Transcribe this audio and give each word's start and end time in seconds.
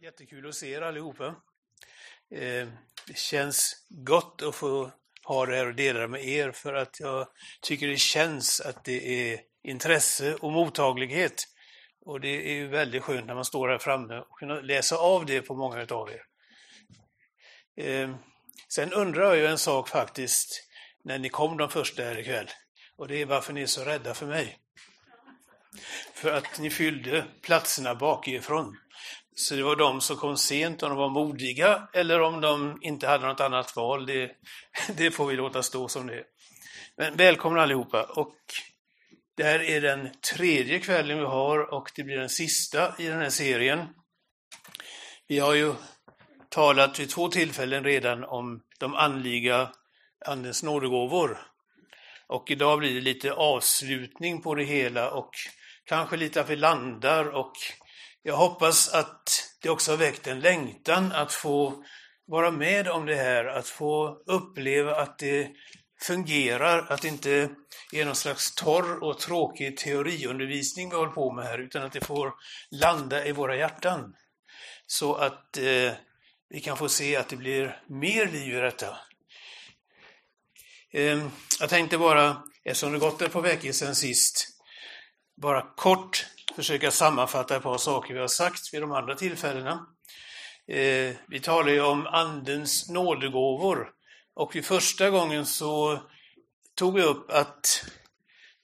Jättekul 0.00 0.48
att 0.48 0.54
se 0.54 0.72
er 0.72 0.82
allihopa. 0.82 1.26
Eh, 2.30 2.68
det 3.06 3.16
känns 3.16 3.86
gott 3.88 4.42
att 4.42 4.54
få 4.54 4.90
ha 5.24 5.46
det 5.46 5.56
här 5.56 5.66
och 5.66 5.74
dela 5.74 6.00
det 6.00 6.08
med 6.08 6.28
er 6.28 6.52
för 6.52 6.74
att 6.74 7.00
jag 7.00 7.28
tycker 7.60 7.88
det 7.88 7.96
känns 7.96 8.60
att 8.60 8.84
det 8.84 9.30
är 9.30 9.40
intresse 9.62 10.34
och 10.34 10.52
mottaglighet. 10.52 11.44
Och 12.00 12.20
det 12.20 12.50
är 12.50 12.54
ju 12.54 12.68
väldigt 12.68 13.02
skönt 13.02 13.26
när 13.26 13.34
man 13.34 13.44
står 13.44 13.68
här 13.68 13.78
framme 13.78 14.18
och 14.18 14.38
kunna 14.38 14.60
läsa 14.60 14.96
av 14.96 15.26
det 15.26 15.42
på 15.42 15.54
många 15.54 15.86
av 15.90 16.10
er. 16.10 16.22
Eh, 17.76 18.16
sen 18.68 18.92
undrar 18.92 19.24
jag 19.24 19.36
ju 19.36 19.46
en 19.46 19.58
sak 19.58 19.88
faktiskt 19.88 20.68
när 21.04 21.18
ni 21.18 21.28
kom 21.28 21.56
de 21.56 21.70
första 21.70 22.02
här 22.02 22.18
ikväll. 22.18 22.50
Och 22.96 23.08
det 23.08 23.22
är 23.22 23.26
varför 23.26 23.52
ni 23.52 23.62
är 23.62 23.66
så 23.66 23.84
rädda 23.84 24.14
för 24.14 24.26
mig. 24.26 24.58
För 26.14 26.32
att 26.32 26.58
ni 26.58 26.70
fyllde 26.70 27.24
platserna 27.42 27.94
bakifrån. 27.94 28.76
Så 29.38 29.54
det 29.54 29.62
var 29.62 29.76
de 29.76 30.00
som 30.00 30.16
kom 30.16 30.36
sent, 30.36 30.82
om 30.82 30.88
de 30.88 30.98
var 30.98 31.08
modiga 31.08 31.88
eller 31.92 32.20
om 32.20 32.40
de 32.40 32.78
inte 32.82 33.06
hade 33.06 33.26
något 33.26 33.40
annat 33.40 33.76
val. 33.76 34.06
Det, 34.06 34.30
det 34.96 35.10
får 35.10 35.26
vi 35.26 35.36
låta 35.36 35.62
stå 35.62 35.88
som 35.88 36.06
det 36.06 36.14
är. 36.14 36.24
Men 36.96 37.16
välkomna 37.16 37.62
allihopa. 37.62 38.02
Och 38.02 38.36
det 39.36 39.44
här 39.44 39.62
är 39.62 39.80
den 39.80 40.08
tredje 40.34 40.78
kvällen 40.78 41.18
vi 41.18 41.24
har 41.24 41.74
och 41.74 41.90
det 41.96 42.02
blir 42.02 42.16
den 42.16 42.28
sista 42.28 42.94
i 42.98 43.06
den 43.06 43.18
här 43.18 43.30
serien. 43.30 43.88
Vi 45.28 45.38
har 45.38 45.54
ju 45.54 45.74
talat 46.48 46.98
vid 46.98 47.10
två 47.10 47.28
tillfällen 47.28 47.84
redan 47.84 48.24
om 48.24 48.62
de 48.78 48.94
andliga 48.94 49.70
Andens 50.26 50.62
nådegåvor. 50.62 51.38
Och 52.26 52.50
idag 52.50 52.78
blir 52.78 52.94
det 52.94 53.00
lite 53.00 53.32
avslutning 53.32 54.42
på 54.42 54.54
det 54.54 54.64
hela 54.64 55.10
och 55.10 55.30
kanske 55.84 56.16
lite 56.16 56.40
att 56.40 56.50
vi 56.50 56.56
landar 56.56 57.24
och 57.24 57.52
jag 58.28 58.36
hoppas 58.36 58.88
att 58.88 59.50
det 59.62 59.70
också 59.70 59.92
har 59.92 59.96
väckt 59.96 60.26
en 60.26 60.40
längtan 60.40 61.12
att 61.12 61.32
få 61.32 61.84
vara 62.26 62.50
med 62.50 62.88
om 62.88 63.06
det 63.06 63.14
här, 63.14 63.44
att 63.44 63.68
få 63.68 64.22
uppleva 64.26 64.96
att 64.96 65.18
det 65.18 65.50
fungerar, 66.00 66.86
att 66.92 67.02
det 67.02 67.08
inte 67.08 67.50
är 67.92 68.04
någon 68.04 68.14
slags 68.14 68.54
torr 68.54 69.04
och 69.04 69.18
tråkig 69.18 69.76
teoriundervisning 69.76 70.90
vi 70.90 70.96
håller 70.96 71.12
på 71.12 71.32
med 71.32 71.44
här, 71.44 71.58
utan 71.58 71.82
att 71.82 71.92
det 71.92 72.06
får 72.06 72.34
landa 72.70 73.26
i 73.26 73.32
våra 73.32 73.56
hjärtan. 73.56 74.14
Så 74.86 75.14
att 75.14 75.56
eh, 75.56 75.92
vi 76.48 76.60
kan 76.60 76.76
få 76.76 76.88
se 76.88 77.16
att 77.16 77.28
det 77.28 77.36
blir 77.36 77.82
mer 77.86 78.26
liv 78.26 78.54
i 78.54 78.60
detta. 78.60 78.96
Eh, 80.92 81.26
jag 81.60 81.70
tänkte 81.70 81.98
bara, 81.98 82.42
eftersom 82.64 82.92
det 82.92 82.98
gått 82.98 83.22
ett 83.22 83.32
par 83.32 83.42
veckor 83.42 83.72
sedan 83.72 83.94
sist, 83.94 84.48
bara 85.36 85.62
kort 85.76 86.26
försöka 86.56 86.90
sammanfatta 86.90 87.56
ett 87.56 87.62
par 87.62 87.78
saker 87.78 88.14
vi 88.14 88.20
har 88.20 88.28
sagt 88.28 88.74
vid 88.74 88.80
de 88.80 88.92
andra 88.92 89.14
tillfällena. 89.14 89.86
Eh, 90.68 91.14
vi 91.28 91.40
talar 91.42 91.72
ju 91.72 91.80
om 91.80 92.06
Andens 92.06 92.88
nådegåvor 92.88 93.90
och 94.34 94.56
vid 94.56 94.64
första 94.64 95.10
gången 95.10 95.46
så 95.46 95.98
tog 96.74 96.94
vi 96.94 97.02
upp 97.02 97.30
att 97.30 97.84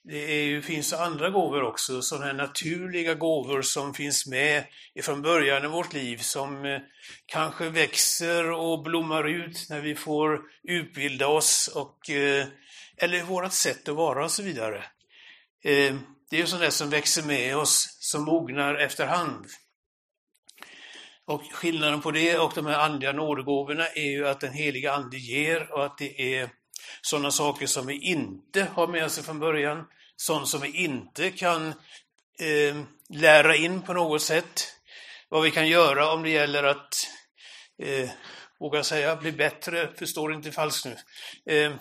det 0.05 0.43
ju, 0.45 0.63
finns 0.63 0.93
andra 0.93 1.31
gåvor 1.31 1.63
också, 1.63 2.03
sådana 2.03 2.27
här 2.27 2.33
naturliga 2.33 3.15
gåvor 3.15 3.63
som 3.63 3.95
finns 3.95 4.27
med 4.27 4.65
ifrån 4.95 5.23
början 5.23 5.65
i 5.65 5.69
vårt 5.69 5.93
liv, 5.93 6.17
som 6.17 6.65
eh, 6.65 6.81
kanske 7.27 7.69
växer 7.69 8.51
och 8.51 8.83
blommar 8.83 9.29
ut 9.29 9.67
när 9.71 9.81
vi 9.81 9.95
får 9.95 10.41
utbilda 10.63 11.29
oss, 11.29 11.69
och, 11.75 12.11
eh, 12.11 12.47
eller 12.97 13.23
vårt 13.23 13.53
sätt 13.53 13.89
att 13.89 13.97
vara 13.97 14.25
och 14.25 14.31
så 14.31 14.43
vidare. 14.43 14.85
Eh, 15.65 15.95
det 16.35 16.39
är 16.39 16.41
ju 16.41 16.47
sånt 16.47 16.73
som 16.73 16.91
växer 16.91 17.23
med 17.23 17.57
oss, 17.57 17.97
som 18.01 18.25
mognar 18.25 18.75
efterhand. 18.75 19.47
Och 21.27 21.43
skillnaden 21.53 22.01
på 22.01 22.11
det 22.11 22.39
och 22.39 22.53
de 22.55 22.67
här 22.67 22.79
andliga 22.79 23.13
nådegåvorna 23.13 23.89
är 23.89 24.11
ju 24.11 24.29
att 24.29 24.41
den 24.41 24.53
heliga 24.53 24.93
Ande 24.93 25.17
ger 25.17 25.73
och 25.73 25.85
att 25.85 25.99
det 25.99 26.39
är 26.39 26.51
sådana 27.03 27.31
saker 27.31 27.67
som 27.67 27.87
vi 27.87 27.99
inte 27.99 28.65
har 28.75 28.87
med 28.87 29.05
oss 29.05 29.19
från 29.19 29.39
början, 29.39 29.85
sånt 30.17 30.49
som 30.49 30.61
vi 30.61 30.85
inte 30.85 31.31
kan 31.31 31.69
eh, 32.39 32.77
lära 33.09 33.57
in 33.57 33.83
på 33.83 33.93
något 33.93 34.23
sätt. 34.23 34.69
Vad 35.29 35.43
vi 35.43 35.51
kan 35.51 35.69
göra 35.69 36.13
om 36.13 36.23
det 36.23 36.31
gäller 36.31 36.63
att, 36.63 36.95
eh, 37.83 38.11
våga 38.61 38.85
säga, 38.85 39.17
bli 39.17 39.33
bättre, 39.33 39.91
förstår 39.99 40.35
inte 40.35 40.53
falskt 40.53 40.87
nu. 40.87 40.97
Eh, 41.55 41.75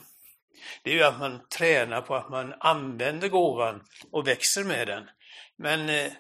det 0.84 0.90
är 0.90 0.96
ju 0.96 1.04
att 1.04 1.20
man 1.20 1.48
tränar 1.58 2.02
på 2.02 2.16
att 2.16 2.30
man 2.30 2.54
använder 2.60 3.28
gåvan 3.28 3.84
och 4.12 4.28
växer 4.28 4.64
med 4.64 4.88
den. 4.88 5.10
Men 5.58 5.90
eh, 5.90 6.12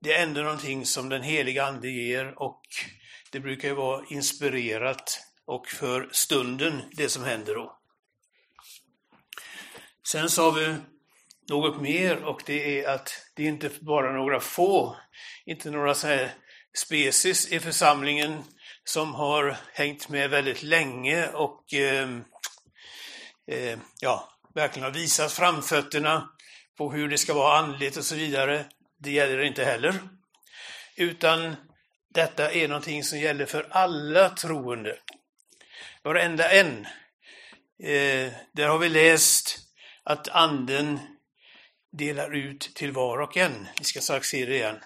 det 0.00 0.12
är 0.12 0.22
ändå 0.22 0.40
någonting 0.40 0.86
som 0.86 1.08
den 1.08 1.22
heliga 1.22 1.64
Ande 1.64 1.88
ger 1.88 2.42
och 2.42 2.62
det 3.32 3.40
brukar 3.40 3.68
ju 3.68 3.74
vara 3.74 4.04
inspirerat 4.08 5.20
och 5.46 5.68
för 5.68 6.08
stunden 6.12 6.82
det 6.92 7.08
som 7.08 7.24
händer 7.24 7.54
då. 7.54 7.78
Sen 10.06 10.30
sa 10.30 10.50
vi 10.50 10.74
något 11.50 11.80
mer 11.80 12.24
och 12.24 12.42
det 12.46 12.80
är 12.84 12.88
att 12.88 13.10
det 13.34 13.42
är 13.42 13.48
inte 13.48 13.70
bara 13.80 14.12
några 14.12 14.40
få, 14.40 14.96
inte 15.46 15.70
några 15.70 15.94
så 15.94 16.06
här 16.06 16.34
species 16.76 17.52
i 17.52 17.60
församlingen 17.60 18.42
som 18.84 19.14
har 19.14 19.56
hängt 19.72 20.08
med 20.08 20.30
väldigt 20.30 20.62
länge 20.62 21.28
och 21.28 21.74
eh, 21.74 22.08
eh, 23.46 23.78
ja, 24.00 24.38
verkligen 24.54 24.84
har 24.84 24.92
visat 24.92 25.32
framfötterna 25.32 26.30
på 26.78 26.92
hur 26.92 27.08
det 27.08 27.18
ska 27.18 27.34
vara 27.34 27.58
andligt 27.58 27.96
och 27.96 28.04
så 28.04 28.14
vidare. 28.14 28.64
Det 28.98 29.10
gäller 29.10 29.42
inte 29.42 29.64
heller. 29.64 29.94
Utan 30.96 31.56
detta 32.14 32.52
är 32.52 32.68
någonting 32.68 33.04
som 33.04 33.18
gäller 33.18 33.46
för 33.46 33.68
alla 33.70 34.30
troende. 34.30 34.98
Varenda 36.02 36.50
en. 36.50 36.86
Eh, 37.82 38.32
där 38.52 38.68
har 38.68 38.78
vi 38.78 38.88
läst 38.88 39.58
att 40.04 40.28
anden 40.28 40.98
delar 41.92 42.34
ut 42.34 42.74
till 42.74 42.92
var 42.92 43.18
och 43.20 43.36
en. 43.36 43.68
Vi 43.78 43.84
ska 43.84 44.00
strax 44.00 44.28
se 44.28 44.46
det 44.46 44.54
igen. 44.54 44.80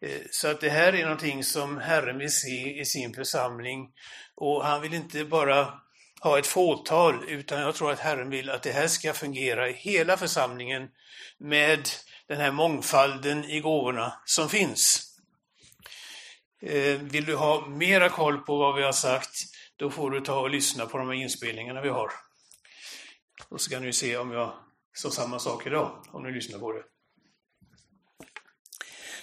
Eh, 0.00 0.20
så 0.30 0.48
att 0.48 0.60
det 0.60 0.70
här 0.70 0.94
är 0.94 1.02
någonting 1.02 1.44
som 1.44 1.78
Herren 1.78 2.18
vill 2.18 2.32
se 2.32 2.80
i 2.80 2.84
sin 2.84 3.14
församling. 3.14 3.92
Och 4.34 4.66
han 4.66 4.80
vill 4.80 4.94
inte 4.94 5.24
bara 5.24 5.83
ha 6.24 6.38
ett 6.38 6.46
fåtal, 6.46 7.24
utan 7.28 7.60
jag 7.60 7.74
tror 7.74 7.92
att 7.92 7.98
Herren 7.98 8.30
vill 8.30 8.50
att 8.50 8.62
det 8.62 8.72
här 8.72 8.88
ska 8.88 9.12
fungera 9.12 9.68
i 9.68 9.72
hela 9.72 10.16
församlingen 10.16 10.88
med 11.38 11.88
den 12.28 12.40
här 12.40 12.52
mångfalden 12.52 13.44
i 13.44 13.60
gåvorna 13.60 14.22
som 14.24 14.48
finns. 14.48 15.10
Eh, 16.62 16.98
vill 17.00 17.24
du 17.24 17.36
ha 17.36 17.66
mera 17.66 18.08
koll 18.08 18.38
på 18.38 18.56
vad 18.56 18.76
vi 18.76 18.82
har 18.82 18.92
sagt, 18.92 19.36
då 19.76 19.90
får 19.90 20.10
du 20.10 20.20
ta 20.20 20.40
och 20.40 20.50
lyssna 20.50 20.86
på 20.86 20.98
de 20.98 21.06
här 21.06 21.14
inspelningarna 21.14 21.80
vi 21.80 21.88
har. 21.88 22.10
Och 23.48 23.60
så 23.60 23.70
kan 23.70 23.82
du 23.82 23.92
se 23.92 24.16
om 24.16 24.32
jag 24.32 24.54
sa 24.92 25.10
samma 25.10 25.38
sak 25.38 25.66
idag, 25.66 26.04
om 26.12 26.22
du 26.22 26.30
lyssnar 26.30 26.58
på 26.58 26.72
det. 26.72 26.82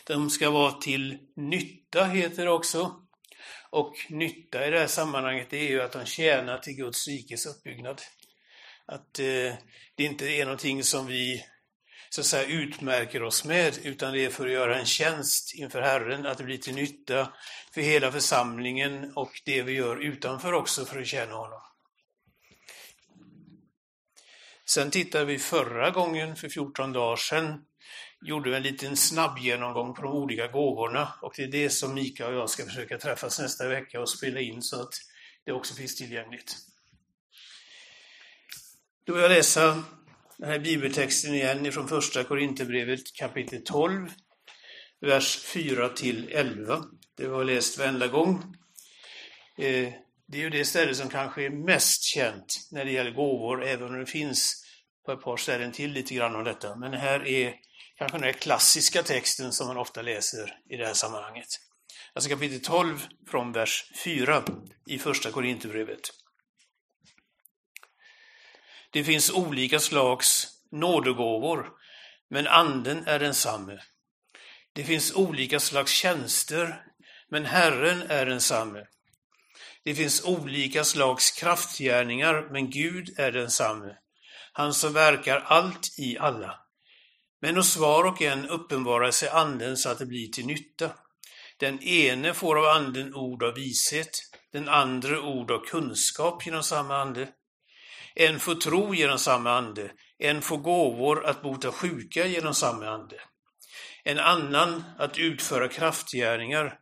De 0.08 0.30
ska 0.30 0.50
vara 0.50 0.72
till 0.72 1.18
nytta, 1.36 2.06
heter 2.06 2.46
det 2.46 2.52
också. 2.52 2.96
Och 3.72 3.94
nytta 4.10 4.68
i 4.68 4.70
det 4.70 4.80
här 4.80 4.88
sammanhanget 4.88 5.54
är 5.54 5.70
ju 5.70 5.82
att 5.82 5.92
de 5.92 6.06
tjänar 6.06 6.58
till 6.58 6.74
Guds 6.74 7.08
rikes 7.08 7.46
uppbyggnad. 7.46 8.02
Att 8.86 9.20
eh, 9.20 9.54
det 9.96 10.04
inte 10.04 10.26
är 10.26 10.46
någonting 10.46 10.84
som 10.84 11.08
vi 11.08 11.46
så 12.10 12.22
att 12.22 12.28
säga 12.28 12.48
utmärker 12.48 13.24
oss 13.24 13.46
med, 13.46 13.80
utan 13.84 14.14
det 14.14 14.26
är 14.26 14.30
för 14.30 14.46
att 14.46 14.54
göra 14.54 14.80
en 14.80 14.86
tjänst 14.86 15.56
inför 15.56 15.82
Herren, 15.82 16.26
att 16.26 16.38
det 16.38 16.44
blir 16.44 16.58
till 16.58 16.76
nytta 16.76 17.34
för 17.74 17.82
hela 17.82 18.12
församlingen 18.12 19.14
och 19.16 19.32
det 19.46 19.62
vi 19.62 19.72
gör 19.72 19.98
utanför 19.98 20.54
också 20.54 20.86
för 20.86 21.00
att 21.00 21.08
tjäna 21.08 21.36
honom. 21.36 21.71
Sen 24.74 24.92
tittade 24.92 25.26
vi 25.26 25.40
förra 25.40 25.90
gången, 25.90 26.36
för 26.36 26.50
14 26.50 26.94
dagar 26.94 27.16
sedan, 27.16 27.62
gjorde 28.22 28.50
vi 28.50 28.56
en 28.56 28.64
liten 28.64 28.98
snabb 28.98 29.38
genomgång 29.40 29.94
på 29.94 30.02
de 30.02 30.14
olika 30.14 30.48
gåvorna 30.48 31.14
och 31.22 31.34
det 31.38 31.44
är 31.44 31.48
det 31.48 31.70
som 31.70 31.94
Mika 31.94 32.28
och 32.28 32.34
jag 32.34 32.50
ska 32.50 32.66
försöka 32.66 32.98
träffas 32.98 33.40
nästa 33.40 33.68
vecka 33.68 34.02
och 34.02 34.10
spela 34.10 34.40
in 34.40 34.62
så 34.62 34.82
att 34.82 34.94
det 35.46 35.52
också 35.52 35.76
finns 35.76 35.96
tillgängligt. 35.96 36.56
Då 39.06 39.14
vill 39.14 39.22
jag 39.22 39.32
läsa 39.32 39.84
den 40.38 40.50
här 40.50 40.60
bibeltexten 40.60 41.36
igen 41.36 41.66
ifrån 41.66 41.88
första 41.88 42.24
Korinthierbrevet 42.24 43.14
kapitel 43.14 43.64
12, 43.64 44.10
vers 45.02 45.38
4 45.38 45.90
till 45.90 46.30
11. 46.32 46.84
Det 47.18 47.26
har 47.26 47.44
läst 47.44 47.78
varenda 47.78 48.08
gång. 48.08 48.56
Eh, 49.58 49.94
det 50.32 50.38
är 50.38 50.42
ju 50.42 50.50
det 50.50 50.66
ställe 50.66 50.96
som 50.96 51.10
kanske 51.10 51.46
är 51.46 51.50
mest 51.50 52.04
känt 52.04 52.68
när 52.72 52.86
det 52.86 52.92
gäller 52.92 53.12
gåvor, 53.12 53.66
även 53.66 53.88
om 53.88 54.00
det 54.00 54.06
finns 54.06 54.66
på 55.06 55.12
ett 55.12 55.22
par 55.22 55.38
ställen 55.38 55.72
till 55.72 55.92
lite 55.92 56.14
grann 56.14 56.36
om 56.36 56.44
detta. 56.44 56.76
Men 56.76 56.94
här 56.94 57.28
är 57.28 57.56
kanske 57.98 58.18
den 58.18 58.34
klassiska 58.34 59.04
texten 59.04 59.54
som 59.54 59.68
man 59.68 59.78
ofta 59.78 60.02
läser 60.02 60.58
i 60.70 60.78
det 60.78 60.86
här 60.86 60.94
sammanhanget. 60.94 61.48
Alltså 62.14 62.30
kapitel 62.30 62.62
12 62.62 63.08
från 63.28 63.52
vers 63.52 63.92
4 64.04 64.44
i 64.88 65.00
första 65.00 65.32
Korinthierbrevet. 65.32 66.02
Det 68.92 69.04
finns 69.04 69.32
olika 69.32 69.80
slags 69.80 70.48
nådegåvor, 70.72 71.70
men 72.30 72.48
anden 72.48 73.08
är 73.08 73.20
densamme. 73.20 73.80
Det 74.74 74.84
finns 74.84 75.14
olika 75.16 75.60
slags 75.60 75.92
tjänster, 75.92 76.86
men 77.30 77.46
Herren 77.46 78.02
är 78.02 78.26
densamme. 78.26 78.86
Det 79.84 79.96
finns 79.96 80.26
olika 80.26 80.84
slags 80.84 81.32
kraftgärningar, 81.32 82.48
men 82.52 82.70
Gud 82.70 83.20
är 83.20 83.32
densamme, 83.32 83.96
han 84.54 84.74
som 84.74 84.94
verkar 84.94 85.38
allt 85.38 86.00
i 86.00 86.18
alla. 86.18 86.60
Men 87.42 87.56
hos 87.56 87.78
var 87.78 88.04
och 88.04 88.22
en 88.22 88.50
uppenbarar 88.50 89.12
sig 89.12 89.30
Anden 89.30 89.78
så 89.78 89.90
att 89.90 90.00
det 90.00 90.06
blir 90.06 90.28
till 90.28 90.46
nytta. 90.46 90.92
Den 91.58 91.84
ene 91.84 92.34
får 92.34 92.58
av 92.58 92.66
Anden 92.66 93.16
ord 93.16 93.44
av 93.44 93.54
vishet, 93.54 94.20
den 94.54 94.70
andra 94.70 95.22
ord 95.22 95.52
av 95.52 95.66
kunskap 95.66 96.46
genom 96.46 96.64
samma 96.64 96.98
Ande. 96.98 97.30
En 98.16 98.40
får 98.40 98.56
tro 98.56 98.96
genom 98.96 99.20
samma 99.20 99.52
Ande, 99.52 99.92
en 100.20 100.42
får 100.42 100.58
gåvor 100.58 101.26
att 101.26 101.42
bota 101.42 101.72
sjuka 101.72 102.26
genom 102.26 102.54
samma 102.54 102.90
Ande. 102.90 103.16
En 104.04 104.20
annan 104.20 104.84
att 104.98 105.18
utföra 105.18 105.68
kraftgärningar, 105.68 106.80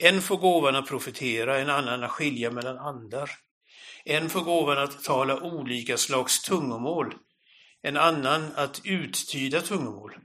en 0.00 0.22
får 0.22 0.36
gåvan 0.36 0.76
att 0.76 0.88
profetera, 0.88 1.58
en 1.58 1.70
annan 1.70 2.04
att 2.04 2.10
skilja 2.10 2.50
mellan 2.50 2.78
andar. 2.78 3.30
En 4.04 4.30
får 4.30 4.40
gåvan 4.40 4.78
att 4.78 5.04
tala 5.04 5.40
olika 5.40 5.96
slags 5.96 6.42
tungomål, 6.42 7.14
en 7.82 7.96
annan 7.96 8.52
att 8.56 8.80
uttyda 8.84 9.60
tungomål. 9.60 10.16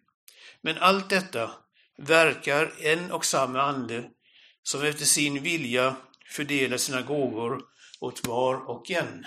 Men 0.62 0.78
allt 0.78 1.10
detta 1.10 1.52
verkar 1.98 2.74
en 2.82 3.12
och 3.12 3.26
samma 3.26 3.62
ande 3.62 4.10
som 4.64 4.84
efter 4.84 5.06
sin 5.06 5.44
vilja 5.44 5.96
fördelar 6.30 6.78
sina 6.78 7.02
gåvor 7.02 7.62
åt 8.00 8.28
var 8.28 8.70
och 8.70 8.92
en. 8.92 9.26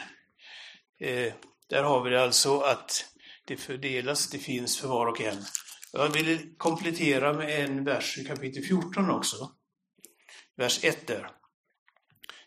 Eh, 1.01 1.33
där 1.69 1.83
har 1.83 2.05
vi 2.05 2.11
det 2.11 2.23
alltså 2.23 2.61
att 2.61 3.07
det 3.47 3.57
fördelas, 3.57 4.31
det 4.31 4.39
finns 4.39 4.81
för 4.81 4.89
var 4.89 5.07
och 5.07 5.21
en. 5.21 5.45
Jag 5.93 6.09
vill 6.09 6.55
komplettera 6.59 7.33
med 7.33 7.65
en 7.65 7.85
vers 7.85 8.19
i 8.19 8.25
kapitel 8.25 8.65
14 8.65 9.11
också. 9.11 9.51
Vers 10.61 10.85
1 10.85 11.07
där. 11.07 11.31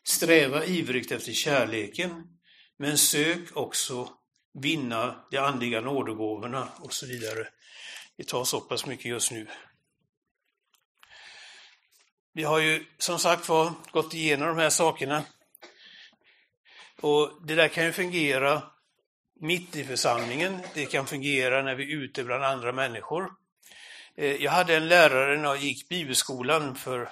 Sträva 0.04 0.66
ivrigt 0.66 1.12
efter 1.12 1.32
kärleken, 1.32 2.24
men 2.78 2.98
sök 2.98 3.58
också 3.58 4.10
vinna 4.54 5.26
de 5.32 5.38
andliga 5.38 5.82
nådegåvorna 5.82 6.70
och 6.80 6.94
så 6.94 7.06
vidare. 7.06 7.48
Det 8.18 8.28
tar 8.28 8.44
så 8.44 8.62
pass 8.62 8.86
mycket 8.86 9.06
just 9.06 9.32
nu. 9.32 9.48
Vi 12.34 12.44
har 12.44 12.60
ju 12.60 12.86
som 12.98 13.20
sagt 13.20 13.50
var 13.50 13.74
gått 13.92 14.14
igenom 14.14 14.48
de 14.48 14.58
här 14.58 14.70
sakerna. 14.70 15.24
Och 17.02 17.48
det 17.48 17.56
där 17.56 17.68
kan 17.68 17.86
ju 17.86 17.92
fungera 17.92 18.64
mitt 19.40 19.76
i 19.76 19.84
församlingen. 19.84 20.60
Det 20.74 20.86
kan 20.86 21.08
fungera 21.08 21.62
när 21.62 21.76
vi 21.76 21.84
är 21.84 21.98
ute 21.98 22.24
bland 22.24 22.44
andra 22.44 22.72
människor. 22.72 23.32
Eh, 24.16 24.44
jag 24.44 24.52
hade 24.52 24.76
en 24.76 24.88
lärare 24.88 25.38
när 25.38 25.46
jag 25.46 25.58
gick 25.58 25.90
bibelskolan 25.90 26.76
för, 26.76 27.10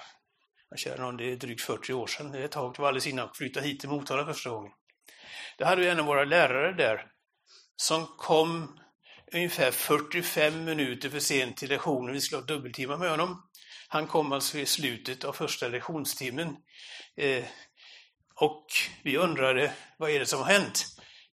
jag 0.71 0.79
känner 0.79 0.97
någon, 0.97 1.18
det 1.18 1.31
är 1.31 1.35
drygt 1.35 1.62
40 1.62 1.94
år 1.94 2.07
sedan, 2.07 2.31
det 2.31 2.39
är 2.39 2.44
ett 2.44 2.51
tag, 2.51 2.73
det 2.75 2.81
var 2.81 2.88
alldeles 2.88 3.07
innan 3.07 3.25
jag 3.25 3.35
flyttade 3.35 3.68
hit 3.68 3.79
till 3.79 3.89
Motala 3.89 4.25
första 4.25 4.50
gången. 4.50 4.71
Då 5.57 5.65
hade 5.65 5.81
vi 5.81 5.88
en 5.88 6.00
av 6.00 6.06
våra 6.06 6.23
lärare 6.23 6.73
där 6.73 7.06
som 7.75 8.07
kom 8.07 8.79
ungefär 9.33 9.71
45 9.71 10.63
minuter 10.63 11.09
för 11.09 11.19
sent 11.19 11.57
till 11.57 11.69
lektionen. 11.69 12.13
Vi 12.13 12.21
skulle 12.21 12.41
ha 12.41 12.47
dubbeltimmar 12.47 12.97
med 12.97 13.09
honom. 13.09 13.50
Han 13.88 14.07
kom 14.07 14.31
alltså 14.31 14.57
i 14.57 14.65
slutet 14.65 15.23
av 15.23 15.33
första 15.33 15.68
lektionstimmen. 15.68 16.56
Eh, 17.18 17.44
och 18.35 18.65
vi 19.03 19.18
undrade, 19.18 19.73
vad 19.97 20.09
är 20.09 20.19
det 20.19 20.25
som 20.25 20.39
har 20.39 20.47
hänt? 20.47 20.85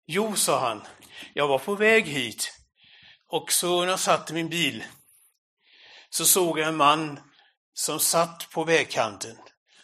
Jo, 0.07 0.35
sa 0.35 0.59
han, 0.59 0.81
jag 1.33 1.47
var 1.47 1.59
på 1.59 1.75
väg 1.75 2.05
hit 2.05 2.51
och 3.27 3.51
så 3.51 3.81
när 3.81 3.89
jag 3.89 3.99
satt 3.99 4.31
i 4.31 4.33
min 4.33 4.49
bil 4.49 4.83
så 6.09 6.25
såg 6.25 6.59
jag 6.59 6.67
en 6.67 6.75
man 6.75 7.19
som 7.75 7.99
satt 7.99 8.49
på 8.51 8.63
vägkanten. 8.63 9.37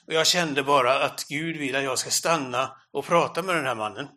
Och 0.07 0.13
jag 0.13 0.27
kände 0.27 0.63
bara 0.63 1.03
att 1.03 1.25
Gud 1.29 1.57
vill 1.57 1.75
att 1.75 1.83
jag 1.83 1.99
ska 1.99 2.09
stanna 2.09 2.77
och 2.91 3.05
prata 3.05 3.41
med 3.41 3.55
den 3.55 3.65
här 3.65 3.75
mannen. 3.75 4.07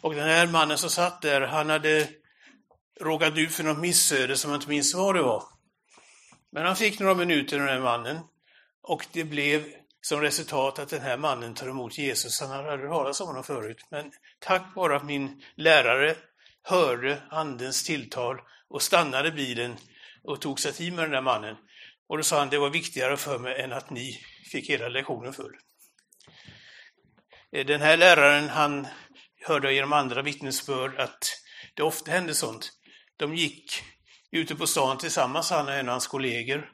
Och 0.00 0.14
den 0.14 0.28
här 0.28 0.46
mannen 0.46 0.78
som 0.78 0.90
satt 0.90 1.22
där, 1.22 1.40
han 1.40 1.70
hade 1.70 2.08
råkat 3.00 3.38
ut 3.38 3.52
för 3.52 3.64
något 3.64 3.78
missöde 3.78 4.36
som 4.36 4.50
jag 4.50 4.58
inte 4.58 4.68
minns 4.68 4.94
vad 4.94 5.14
det 5.14 5.22
var. 5.22 5.42
Men 6.52 6.66
han 6.66 6.76
fick 6.76 6.98
några 6.98 7.14
minuter, 7.14 7.58
den 7.58 7.68
här 7.68 7.80
mannen, 7.80 8.18
och 8.82 9.06
det 9.12 9.24
blev 9.24 9.64
som 10.00 10.20
resultat 10.20 10.78
att 10.78 10.88
den 10.88 11.02
här 11.02 11.16
mannen 11.16 11.54
tar 11.54 11.68
emot 11.68 11.98
Jesus. 11.98 12.40
Han 12.40 12.50
hade 12.50 12.72
aldrig 12.72 12.90
hört 12.90 13.20
om 13.20 13.26
honom 13.26 13.44
förut. 13.44 13.86
Men 13.90 14.12
tack 14.38 14.62
vare 14.76 14.96
att 14.96 15.04
min 15.04 15.42
lärare 15.56 16.16
hörde 16.62 17.22
Andens 17.30 17.84
tilltal 17.84 18.40
och 18.68 18.82
stannade 18.82 19.30
bilen 19.30 19.76
och 20.24 20.40
tog 20.40 20.60
sig 20.60 20.72
tid 20.72 20.92
med 20.92 21.04
den 21.04 21.10
där 21.10 21.20
mannen. 21.20 21.56
Och 22.12 22.18
då 22.18 22.24
sa 22.24 22.38
han, 22.38 22.50
det 22.50 22.58
var 22.58 22.70
viktigare 22.70 23.16
för 23.16 23.38
mig 23.38 23.60
än 23.60 23.72
att 23.72 23.90
ni 23.90 24.20
fick 24.50 24.70
hela 24.70 24.88
lektionen 24.88 25.32
full. 25.32 25.56
Eh, 27.52 27.66
den 27.66 27.80
här 27.80 27.96
läraren, 27.96 28.48
han 28.48 28.86
hörde 29.46 29.74
genom 29.74 29.92
andra 29.92 30.22
vittnesbörd 30.22 30.96
att 30.98 31.42
det 31.74 31.82
ofta 31.82 32.10
hände 32.10 32.34
sånt. 32.34 32.72
De 33.16 33.34
gick 33.34 33.82
ute 34.30 34.54
på 34.54 34.66
stan 34.66 34.98
tillsammans, 34.98 35.50
han 35.50 35.68
och 35.68 35.74
en 35.74 35.88
av 35.88 35.92
hans 35.92 36.06
kollegor. 36.06 36.70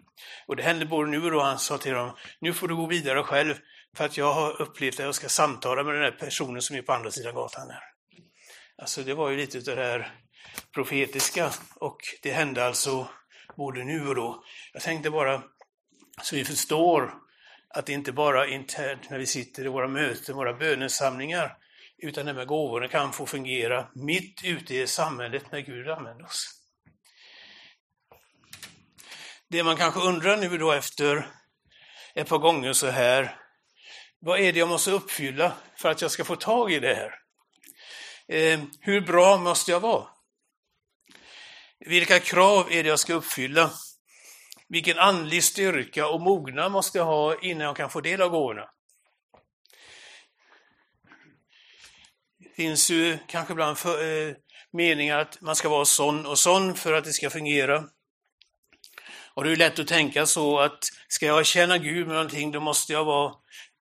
Och 0.47 0.57
det 0.57 0.63
hände 0.63 0.87
både 0.87 1.11
nu 1.11 1.25
och 1.25 1.31
då, 1.31 1.41
han 1.41 1.59
sa 1.59 1.79
till 1.79 1.93
dem, 1.93 2.17
nu 2.41 2.53
får 2.53 2.69
du 2.69 2.77
gå 2.77 2.87
vidare 2.87 3.23
själv, 3.23 3.55
för 3.97 4.05
att 4.05 4.17
jag 4.17 4.33
har 4.33 4.63
upplevt 4.63 4.95
att 4.95 5.07
jag 5.07 5.15
ska 5.15 5.29
samtala 5.29 5.85
med 5.85 5.95
den 5.95 6.03
här 6.03 6.11
personen 6.11 6.63
som 6.63 6.77
är 6.77 6.83
på 6.83 6.93
andra 6.93 7.11
sidan 7.11 7.35
gatan 7.35 7.71
här. 7.71 7.83
Alltså 8.79 9.03
det 9.03 9.15
var 9.15 9.31
ju 9.31 9.37
lite 9.37 9.59
av 9.59 9.77
det 9.77 9.85
här 9.85 10.15
profetiska 10.75 11.51
och 11.75 11.99
det 12.23 12.33
hände 12.33 12.67
alltså 12.67 13.09
både 13.59 13.85
nu 13.85 14.09
och 14.09 14.15
då. 14.15 14.45
Jag 14.73 14.83
tänkte 14.83 15.11
bara, 15.11 15.43
så 16.23 16.37
vi 16.37 16.45
förstår 16.45 17.15
att 17.75 17.87
det 17.87 17.93
inte 17.93 18.13
bara 18.13 18.45
är 18.45 18.49
internt 18.49 19.11
när 19.11 19.19
vi 19.19 19.27
sitter 19.27 19.65
i 19.65 19.69
våra 19.69 19.89
möten, 19.89 20.37
våra 20.37 20.55
bönesamlingar, 20.55 21.57
utan 21.99 22.27
de 22.27 22.45
gåvorna 22.47 22.89
kan 22.89 23.13
få 23.13 23.27
fungera 23.27 23.89
mitt 23.95 24.45
ute 24.45 24.75
i 24.75 24.87
samhället 24.87 25.53
när 25.53 25.61
Gud 25.61 25.89
använder 25.89 26.25
oss. 26.25 26.55
Det 29.49 29.63
man 29.63 29.77
kanske 29.77 30.01
undrar 30.01 30.37
nu 30.37 30.59
då 30.59 30.73
efter 30.73 31.31
ett 32.15 32.29
par 32.29 32.39
gånger 32.39 32.73
så 32.73 32.87
här, 32.87 33.37
vad 34.21 34.41
är 34.41 34.53
det 34.53 34.59
jag 34.59 34.69
måste 34.69 34.91
uppfylla 34.91 35.53
för 35.77 35.89
att 35.89 36.03
jag 36.03 36.11
ska 36.11 36.25
få 36.25 36.37
tag 36.37 36.73
i 36.73 36.79
det 36.79 36.95
här? 36.95 37.15
Eh, 38.29 38.61
hur 38.81 39.01
bra 39.01 39.37
måste 39.37 39.71
jag 39.71 39.81
vara? 39.81 40.18
Vilka 41.87 42.21
krav 42.21 42.73
är 42.73 42.83
det 42.83 42.89
jag 42.89 42.99
ska 42.99 43.15
uppfylla? 43.15 43.71
Vilken 44.69 44.99
andlig 44.99 45.45
styrka 45.45 46.09
och 46.09 46.21
mognad 46.21 46.73
måste 46.73 46.99
jag 46.99 47.05
ha 47.05 47.41
innan 47.41 47.67
jag 47.67 47.77
kan 47.77 47.91
få 47.91 48.01
del 48.01 48.23
av 48.23 48.31
gåvorna? 48.31 48.71
Det 52.39 52.55
finns 52.57 52.91
ju 52.91 53.19
kanske 53.29 53.53
ibland 53.53 53.79
för, 53.79 54.29
eh, 54.29 54.35
meningar 54.73 55.19
att 55.19 55.41
man 55.41 55.57
ska 55.57 55.69
vara 55.69 55.85
sån 55.85 56.27
och 56.27 56.39
sån 56.39 56.75
för 56.75 56.93
att 56.93 57.05
det 57.05 57.13
ska 57.13 57.31
fungera. 57.31 57.85
Och 59.35 59.45
det 59.45 59.53
är 59.53 59.57
lätt 59.57 59.79
att 59.79 59.89
tänka 59.89 60.27
så 60.27 60.59
att 60.59 60.79
ska 61.09 61.27
jag 61.27 61.47
känna 61.47 61.79
Gud 61.79 62.07
med 62.07 62.17
någonting, 62.17 62.53
då 62.53 62.61
måste 62.61 62.93
jag 62.93 63.05
vara 63.05 63.35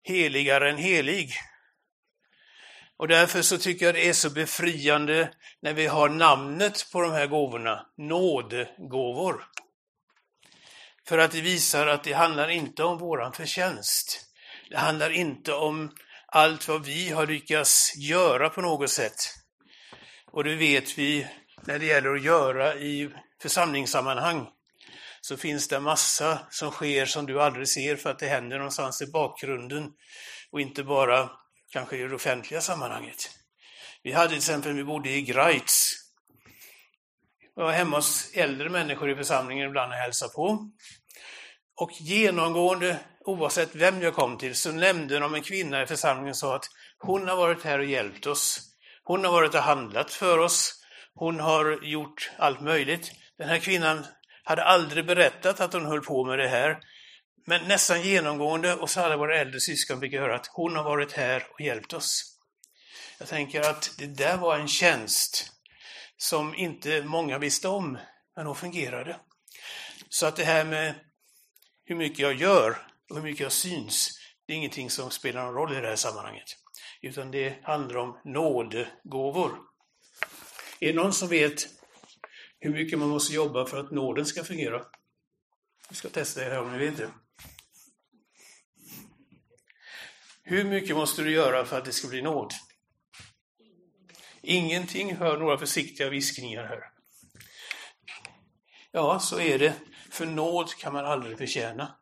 heligare 0.03 0.69
än 0.69 0.77
helig. 0.77 1.33
Och 2.97 3.07
därför 3.07 3.41
så 3.41 3.57
tycker 3.57 3.85
jag 3.85 3.95
det 3.95 4.09
är 4.09 4.13
så 4.13 4.29
befriande 4.29 5.31
när 5.61 5.73
vi 5.73 5.87
har 5.87 6.09
namnet 6.09 6.91
på 6.91 7.01
de 7.01 7.11
här 7.11 7.27
gåvorna, 7.27 7.85
nådegåvor. 7.97 9.43
För 11.07 11.17
att 11.17 11.31
det 11.31 11.41
visar 11.41 11.87
att 11.87 12.03
det 12.03 12.13
handlar 12.13 12.49
inte 12.49 12.83
om 12.83 12.97
våran 12.97 13.33
förtjänst. 13.33 14.25
Det 14.69 14.77
handlar 14.77 15.09
inte 15.09 15.53
om 15.53 15.91
allt 16.27 16.67
vad 16.67 16.85
vi 16.85 17.09
har 17.09 17.27
lyckats 17.27 17.93
göra 17.97 18.49
på 18.49 18.61
något 18.61 18.89
sätt. 18.89 19.15
Och 20.31 20.43
det 20.43 20.55
vet 20.55 20.97
vi 20.97 21.27
när 21.61 21.79
det 21.79 21.85
gäller 21.85 22.15
att 22.15 22.23
göra 22.23 22.75
i 22.75 23.09
församlingssammanhang. 23.41 24.47
Så 25.21 25.37
finns 25.37 25.67
det 25.67 25.79
massa 25.79 26.39
som 26.49 26.71
sker 26.71 27.05
som 27.05 27.25
du 27.25 27.41
aldrig 27.41 27.67
ser 27.67 27.95
för 27.95 28.09
att 28.09 28.19
det 28.19 28.27
händer 28.27 28.57
någonstans 28.57 29.01
i 29.01 29.11
bakgrunden 29.11 29.91
och 30.51 30.61
inte 30.61 30.83
bara 30.83 31.29
kanske 31.71 31.97
i 31.97 32.07
det 32.07 32.15
offentliga 32.15 32.61
sammanhanget. 32.61 33.29
Vi 34.03 34.11
hade 34.11 34.29
till 34.29 34.37
exempel, 34.37 34.73
vi 34.73 34.83
bodde 34.83 35.09
i 35.09 35.21
Greitz. 35.21 35.93
Jag 37.55 37.63
var 37.63 37.71
hemma 37.71 37.97
hos 37.97 38.31
äldre 38.33 38.69
människor 38.69 39.09
i 39.09 39.15
församlingen 39.15 39.67
ibland 39.67 39.91
och 39.91 39.97
hälsade 39.97 40.33
på. 40.33 40.71
Och 41.75 41.91
genomgående, 41.91 42.99
oavsett 43.25 43.75
vem 43.75 44.01
jag 44.01 44.13
kom 44.13 44.37
till, 44.37 44.55
så 44.55 44.71
nämnde 44.71 45.19
de 45.19 45.35
en 45.35 45.41
kvinna 45.41 45.83
i 45.83 45.87
församlingen 45.87 46.29
och 46.29 46.37
sa 46.37 46.55
att 46.55 46.65
hon 46.97 47.27
har 47.27 47.35
varit 47.35 47.63
här 47.63 47.79
och 47.79 47.85
hjälpt 47.85 48.27
oss. 48.27 48.61
Hon 49.03 49.25
har 49.25 49.31
varit 49.31 49.55
och 49.55 49.61
handlat 49.61 50.11
för 50.11 50.37
oss. 50.37 50.73
Hon 51.13 51.39
har 51.39 51.79
gjort 51.83 52.31
allt 52.37 52.61
möjligt. 52.61 53.11
Den 53.37 53.49
här 53.49 53.59
kvinnan 53.59 54.05
hade 54.43 54.63
aldrig 54.63 55.05
berättat 55.05 55.59
att 55.59 55.73
hon 55.73 55.85
höll 55.85 56.01
på 56.01 56.25
med 56.25 56.39
det 56.39 56.47
här. 56.47 56.79
Men 57.49 57.67
nästan 57.67 58.01
genomgående, 58.01 58.71
hos 58.71 58.97
alla 58.97 59.17
våra 59.17 59.37
äldre 59.37 59.59
syskon 59.59 59.99
fick 59.99 60.13
jag 60.13 60.21
höra 60.21 60.35
att 60.35 60.47
hon 60.47 60.75
har 60.75 60.83
varit 60.83 61.11
här 61.11 61.47
och 61.53 61.61
hjälpt 61.61 61.93
oss. 61.93 62.39
Jag 63.19 63.27
tänker 63.27 63.61
att 63.61 63.95
det 63.97 64.05
där 64.07 64.37
var 64.37 64.59
en 64.59 64.67
tjänst 64.67 65.51
som 66.17 66.55
inte 66.55 67.03
många 67.03 67.37
visste 67.37 67.67
om, 67.67 67.97
men 68.35 68.45
hon 68.45 68.55
fungerade. 68.55 69.19
Så 70.09 70.25
att 70.25 70.35
det 70.35 70.43
här 70.43 70.65
med 70.65 70.95
hur 71.85 71.95
mycket 71.95 72.19
jag 72.19 72.33
gör, 72.33 72.77
och 73.09 73.15
hur 73.15 73.23
mycket 73.23 73.41
jag 73.41 73.51
syns, 73.51 74.19
det 74.45 74.53
är 74.53 74.57
ingenting 74.57 74.89
som 74.89 75.11
spelar 75.11 75.45
någon 75.45 75.53
roll 75.53 75.77
i 75.77 75.81
det 75.81 75.87
här 75.87 75.95
sammanhanget. 75.95 76.57
Utan 77.01 77.31
det 77.31 77.63
handlar 77.63 77.97
om 77.97 78.21
nådegåvor. 78.25 79.51
Är 80.79 80.87
det 80.87 80.93
någon 80.93 81.13
som 81.13 81.27
vet 81.27 81.67
hur 82.59 82.71
mycket 82.71 82.99
man 82.99 83.09
måste 83.09 83.33
jobba 83.33 83.65
för 83.65 83.79
att 83.79 83.91
nåden 83.91 84.25
ska 84.25 84.43
fungera? 84.43 84.85
Vi 85.89 85.95
ska 85.95 86.09
testa 86.09 86.39
det 86.39 86.49
här 86.49 86.59
om 86.59 86.71
ni 86.71 86.77
vet 86.77 86.97
det. 86.97 87.09
Hur 90.49 90.63
mycket 90.63 90.95
måste 90.95 91.21
du 91.21 91.31
göra 91.31 91.65
för 91.65 91.77
att 91.77 91.85
det 91.85 91.91
ska 91.91 92.07
bli 92.07 92.21
nåd? 92.21 92.53
Ingenting, 94.41 95.15
hör 95.15 95.37
några 95.37 95.57
försiktiga 95.57 96.09
viskningar 96.09 96.63
här. 96.63 96.83
Ja, 98.91 99.19
så 99.19 99.39
är 99.39 99.59
det. 99.59 99.73
För 100.09 100.25
nåd 100.25 100.75
kan 100.75 100.93
man 100.93 101.05
aldrig 101.05 101.37
förtjäna. 101.37 101.95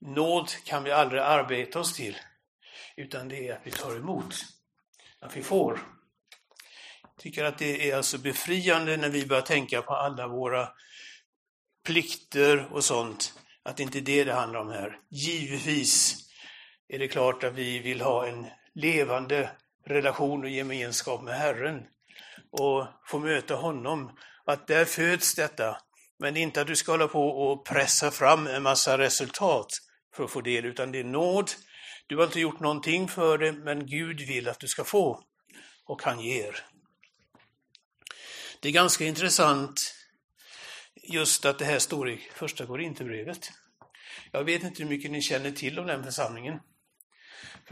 Nåd 0.00 0.50
kan 0.64 0.84
vi 0.84 0.90
aldrig 0.92 1.22
arbeta 1.22 1.80
oss 1.80 1.94
till, 1.94 2.16
utan 2.96 3.28
det 3.28 3.48
är 3.48 3.54
att 3.54 3.66
vi 3.66 3.70
tar 3.70 3.96
emot, 3.96 4.34
att 5.20 5.36
vi 5.36 5.42
får. 5.42 5.80
Jag 7.02 7.16
tycker 7.18 7.44
att 7.44 7.58
det 7.58 7.90
är 7.90 7.96
alltså 7.96 8.18
befriande 8.18 8.96
när 8.96 9.08
vi 9.08 9.26
börjar 9.26 9.42
tänka 9.42 9.82
på 9.82 9.94
alla 9.94 10.28
våra 10.28 10.68
plikter 11.86 12.72
och 12.72 12.84
sånt, 12.84 13.34
att 13.62 13.76
det 13.76 13.82
inte 13.82 13.98
är 13.98 14.02
det 14.02 14.24
det 14.24 14.34
handlar 14.34 14.60
om 14.60 14.68
här. 14.68 14.98
Givetvis 15.10 16.22
är 16.92 16.98
det 16.98 17.08
klart 17.08 17.44
att 17.44 17.54
vi 17.54 17.78
vill 17.78 18.00
ha 18.00 18.26
en 18.26 18.46
levande 18.74 19.50
relation 19.86 20.44
och 20.44 20.50
gemenskap 20.50 21.22
med 21.22 21.34
Herren 21.34 21.82
och 22.50 22.86
få 23.06 23.18
möta 23.18 23.54
honom. 23.54 24.18
Att 24.44 24.66
där 24.66 24.84
föds 24.84 25.34
detta. 25.34 25.76
Men 26.18 26.36
inte 26.36 26.60
att 26.60 26.66
du 26.66 26.76
ska 26.76 26.92
hålla 26.92 27.08
på 27.08 27.28
och 27.28 27.66
pressa 27.66 28.10
fram 28.10 28.46
en 28.46 28.62
massa 28.62 28.98
resultat 28.98 29.66
för 30.14 30.24
att 30.24 30.30
få 30.30 30.40
del, 30.40 30.64
utan 30.64 30.92
det 30.92 30.98
är 30.98 31.04
nåd. 31.04 31.50
Du 32.06 32.16
har 32.16 32.24
inte 32.24 32.40
gjort 32.40 32.60
någonting 32.60 33.08
för 33.08 33.38
det, 33.38 33.52
men 33.52 33.86
Gud 33.86 34.20
vill 34.20 34.48
att 34.48 34.60
du 34.60 34.68
ska 34.68 34.84
få 34.84 35.22
och 35.84 36.02
han 36.02 36.20
ger. 36.20 36.56
Det 38.60 38.68
är 38.68 38.72
ganska 38.72 39.04
intressant 39.04 39.94
just 40.94 41.44
att 41.44 41.58
det 41.58 41.64
här 41.64 41.78
står 41.78 42.10
i 42.10 42.28
första 42.34 42.66
Korinthierbrevet. 42.66 43.50
Jag 44.30 44.44
vet 44.44 44.62
inte 44.62 44.82
hur 44.82 44.90
mycket 44.90 45.10
ni 45.10 45.22
känner 45.22 45.50
till 45.50 45.78
om 45.78 45.86
den 45.86 46.04
församlingen. 46.04 46.58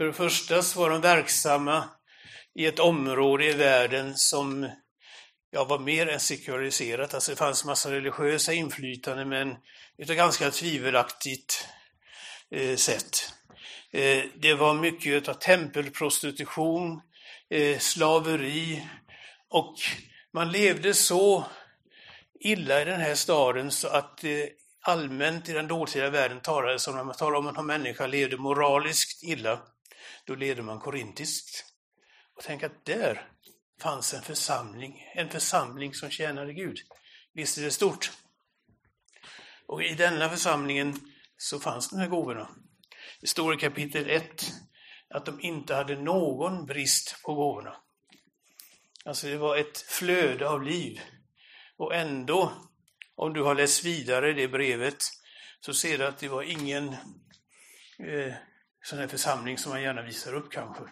För 0.01 0.05
det 0.05 0.13
första 0.13 0.61
så 0.61 0.79
var 0.79 0.89
de 0.89 1.01
verksamma 1.01 1.89
i 2.55 2.65
ett 2.65 2.79
område 2.79 3.45
i 3.45 3.53
världen 3.53 4.13
som 4.15 4.69
ja, 5.51 5.63
var 5.63 5.79
mer 5.79 6.07
än 6.07 6.19
sekulariserat. 6.19 7.13
Alltså 7.13 7.31
det 7.31 7.37
fanns 7.37 7.65
massa 7.65 7.91
religiösa 7.91 8.53
inflytande 8.53 9.25
men 9.25 9.55
utav 9.97 10.15
ganska 10.15 10.51
tvivelaktigt 10.51 11.67
eh, 12.51 12.75
sätt. 12.75 13.33
Eh, 13.91 14.23
det 14.35 14.53
var 14.53 14.73
mycket 14.73 15.27
av 15.27 15.33
tempelprostitution, 15.33 17.01
eh, 17.49 17.79
slaveri 17.79 18.87
och 19.49 19.75
man 20.33 20.51
levde 20.51 20.93
så 20.93 21.45
illa 22.39 22.81
i 22.81 22.85
den 22.85 23.01
här 23.01 23.15
staden 23.15 23.71
så 23.71 23.87
att 23.87 24.23
eh, 24.23 24.31
allmänt 24.81 25.49
i 25.49 25.53
den 25.53 25.67
dåtida 25.67 26.09
världen 26.09 26.41
talades 26.41 26.87
om, 26.87 26.95
när 26.95 27.03
man 27.03 27.15
talar 27.15 27.37
om 27.37 27.47
att 27.47 27.57
en 27.57 27.65
människa 27.65 28.07
levde 28.07 28.37
moraliskt 28.37 29.23
illa, 29.23 29.59
då 30.31 30.35
leder 30.35 30.61
man 30.61 30.79
korintiskt. 30.79 31.65
Och 32.35 32.43
tänk 32.43 32.63
att 32.63 32.85
där 32.85 33.27
fanns 33.81 34.13
en 34.13 34.21
församling, 34.21 35.11
en 35.15 35.29
församling 35.29 35.93
som 35.93 36.09
tjänade 36.09 36.53
Gud. 36.53 36.77
Visst 37.33 37.57
är 37.57 37.61
det 37.61 37.71
stort? 37.71 38.11
Och 39.67 39.83
i 39.83 39.95
denna 39.95 40.29
församlingen 40.29 40.95
så 41.37 41.59
fanns 41.59 41.89
de 41.89 41.99
här 41.99 42.07
gåvorna. 42.07 42.49
Det 43.21 43.27
står 43.27 43.53
i 43.53 43.57
kapitel 43.57 44.09
1 44.09 44.53
att 45.09 45.25
de 45.25 45.41
inte 45.41 45.75
hade 45.75 45.95
någon 45.95 46.65
brist 46.65 47.15
på 47.23 47.33
gåvorna. 47.33 47.75
Alltså 49.05 49.27
det 49.27 49.37
var 49.37 49.57
ett 49.57 49.77
flöde 49.77 50.49
av 50.49 50.63
liv. 50.63 51.01
Och 51.77 51.95
ändå, 51.95 52.53
om 53.15 53.33
du 53.33 53.43
har 53.43 53.55
läst 53.55 53.85
vidare 53.85 54.33
det 54.33 54.47
brevet, 54.47 55.03
så 55.59 55.73
ser 55.73 55.97
du 55.97 56.05
att 56.05 56.17
det 56.17 56.27
var 56.27 56.43
ingen 56.43 56.87
eh, 57.99 58.33
sån 58.83 58.99
här 58.99 59.07
församling 59.07 59.57
som 59.57 59.71
man 59.71 59.81
gärna 59.81 60.01
visar 60.01 60.33
upp 60.33 60.51
kanske. 60.51 60.83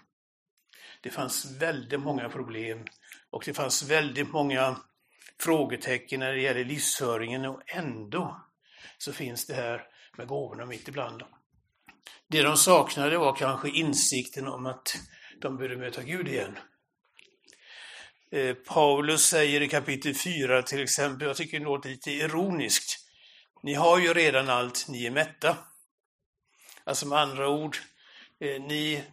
Det 1.01 1.09
fanns 1.09 1.45
väldigt 1.45 1.99
många 1.99 2.29
problem 2.29 2.85
och 3.29 3.43
det 3.45 3.53
fanns 3.53 3.83
väldigt 3.83 4.31
många 4.31 4.77
frågetecken 5.39 6.19
när 6.19 6.31
det 6.31 6.41
gäller 6.41 6.65
livsföringen 6.65 7.45
och 7.45 7.61
ändå 7.65 8.45
så 8.97 9.13
finns 9.13 9.47
det 9.47 9.53
här 9.53 9.83
med 10.17 10.27
gåvorna 10.27 10.65
mitt 10.65 10.87
ibland 10.87 11.19
dem. 11.19 11.29
Det 12.27 12.41
de 12.41 12.57
saknade 12.57 13.17
var 13.17 13.35
kanske 13.35 13.69
insikten 13.69 14.47
om 14.47 14.65
att 14.65 14.95
de 15.41 15.57
behövde 15.57 15.77
möta 15.77 16.03
Gud 16.03 16.27
igen. 16.27 16.57
Eh, 18.31 18.53
Paulus 18.55 19.25
säger 19.25 19.61
i 19.61 19.69
kapitel 19.69 20.15
4 20.15 20.61
till 20.61 20.83
exempel, 20.83 21.27
jag 21.27 21.37
tycker 21.37 21.59
det 21.59 21.65
låter 21.65 21.89
lite 21.89 22.11
ironiskt, 22.11 22.97
ni 23.63 23.73
har 23.73 23.99
ju 23.99 24.13
redan 24.13 24.49
allt, 24.49 24.85
ni 24.89 25.05
är 25.05 25.11
mätta. 25.11 25.57
Alltså 26.89 27.07
med 27.07 27.19
andra 27.19 27.49
ord, 27.49 27.77
eh, 28.39 28.61
ni 28.61 29.03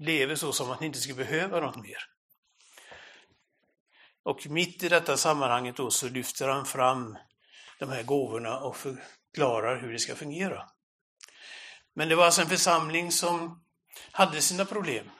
lever 0.00 0.34
så 0.34 0.52
som 0.52 0.70
att 0.70 0.80
ni 0.80 0.86
inte 0.86 0.98
skulle 0.98 1.24
behöva 1.24 1.60
något 1.60 1.76
mer. 1.76 1.98
Och 4.22 4.46
mitt 4.46 4.82
i 4.82 4.88
detta 4.88 5.16
sammanhanget 5.16 5.76
då 5.76 5.90
så 5.90 6.08
lyfter 6.08 6.48
han 6.48 6.66
fram 6.66 7.18
de 7.78 7.88
här 7.88 8.02
gåvorna 8.02 8.58
och 8.58 8.76
förklarar 8.76 9.80
hur 9.80 9.92
det 9.92 9.98
ska 9.98 10.14
fungera. 10.14 10.68
Men 11.94 12.08
det 12.08 12.14
var 12.14 12.24
alltså 12.24 12.42
en 12.42 12.48
församling 12.48 13.12
som 13.12 13.64
hade 14.10 14.40
sina 14.40 14.64
problem 14.64 15.10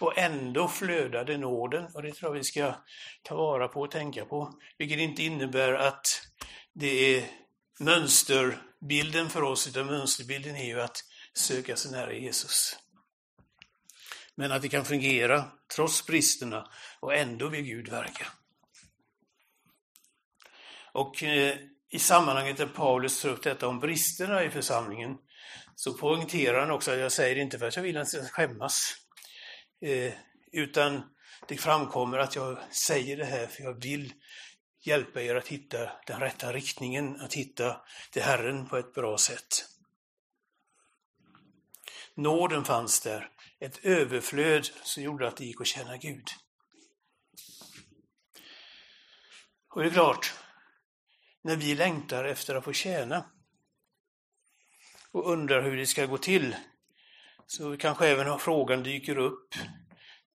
och 0.00 0.18
ändå 0.18 0.68
flödade 0.68 1.38
nåden 1.38 1.86
och 1.94 2.02
det 2.02 2.12
tror 2.12 2.30
jag 2.30 2.38
vi 2.38 2.44
ska 2.44 2.74
ta 3.22 3.36
vara 3.36 3.68
på 3.68 3.80
och 3.80 3.90
tänka 3.90 4.24
på. 4.24 4.54
Vilket 4.78 4.98
inte 4.98 5.22
innebär 5.22 5.72
att 5.72 6.06
det 6.72 7.16
är 7.16 7.30
mönsterbilden 7.80 9.30
för 9.30 9.42
oss, 9.42 9.68
utan 9.68 9.86
mönsterbilden 9.86 10.56
är 10.56 10.66
ju 10.66 10.80
att 10.80 11.04
söka 11.36 11.76
sig 11.76 11.90
nära 11.90 12.14
Jesus. 12.14 12.78
Men 14.34 14.52
att 14.52 14.62
det 14.62 14.68
kan 14.68 14.84
fungera 14.84 15.44
trots 15.74 16.06
bristerna 16.06 16.70
och 17.00 17.14
ändå 17.14 17.48
vill 17.48 17.64
Gud 17.64 17.88
verka. 17.88 18.26
Och 20.92 21.22
eh, 21.22 21.56
i 21.90 21.98
sammanhanget 21.98 22.56
där 22.56 22.66
Paulus 22.66 23.22
tar 23.22 23.28
upp 23.28 23.42
detta 23.42 23.68
om 23.68 23.80
bristerna 23.80 24.44
i 24.44 24.50
församlingen 24.50 25.16
så 25.74 25.94
poängterar 25.94 26.60
han 26.60 26.70
också 26.70 26.90
att 26.90 26.98
jag 26.98 27.12
säger 27.12 27.36
inte 27.36 27.58
för 27.58 27.68
att 27.68 27.76
jag 27.76 27.82
vill 27.82 27.96
att 27.96 28.12
jag 28.12 28.24
ska 28.24 28.32
skämmas, 28.32 28.94
eh, 29.80 30.12
utan 30.52 31.02
det 31.48 31.56
framkommer 31.56 32.18
att 32.18 32.36
jag 32.36 32.58
säger 32.70 33.16
det 33.16 33.24
här 33.24 33.46
för 33.46 33.62
jag 33.62 33.82
vill 33.82 34.12
hjälpa 34.84 35.22
er 35.22 35.34
att 35.34 35.48
hitta 35.48 35.90
den 36.06 36.20
rätta 36.20 36.52
riktningen, 36.52 37.20
att 37.20 37.34
hitta 37.34 37.80
till 38.10 38.22
Herren 38.22 38.68
på 38.68 38.76
ett 38.76 38.94
bra 38.94 39.18
sätt. 39.18 39.75
Nåden 42.16 42.64
fanns 42.64 43.00
där, 43.00 43.30
ett 43.60 43.84
överflöd 43.84 44.64
som 44.64 45.02
gjorde 45.02 45.28
att 45.28 45.36
det 45.36 45.44
gick 45.44 45.60
att 45.60 45.66
känna 45.66 45.96
Gud. 45.96 46.28
Och 49.74 49.82
det 49.82 49.88
är 49.88 49.92
klart, 49.92 50.34
när 51.42 51.56
vi 51.56 51.74
längtar 51.74 52.24
efter 52.24 52.54
att 52.54 52.64
få 52.64 52.72
tjäna 52.72 53.30
och 55.10 55.32
undrar 55.32 55.62
hur 55.62 55.76
det 55.76 55.86
ska 55.86 56.06
gå 56.06 56.18
till, 56.18 56.56
så 57.46 57.76
kanske 57.76 58.08
även 58.08 58.38
frågan 58.38 58.82
dyker 58.82 59.18
upp. 59.18 59.54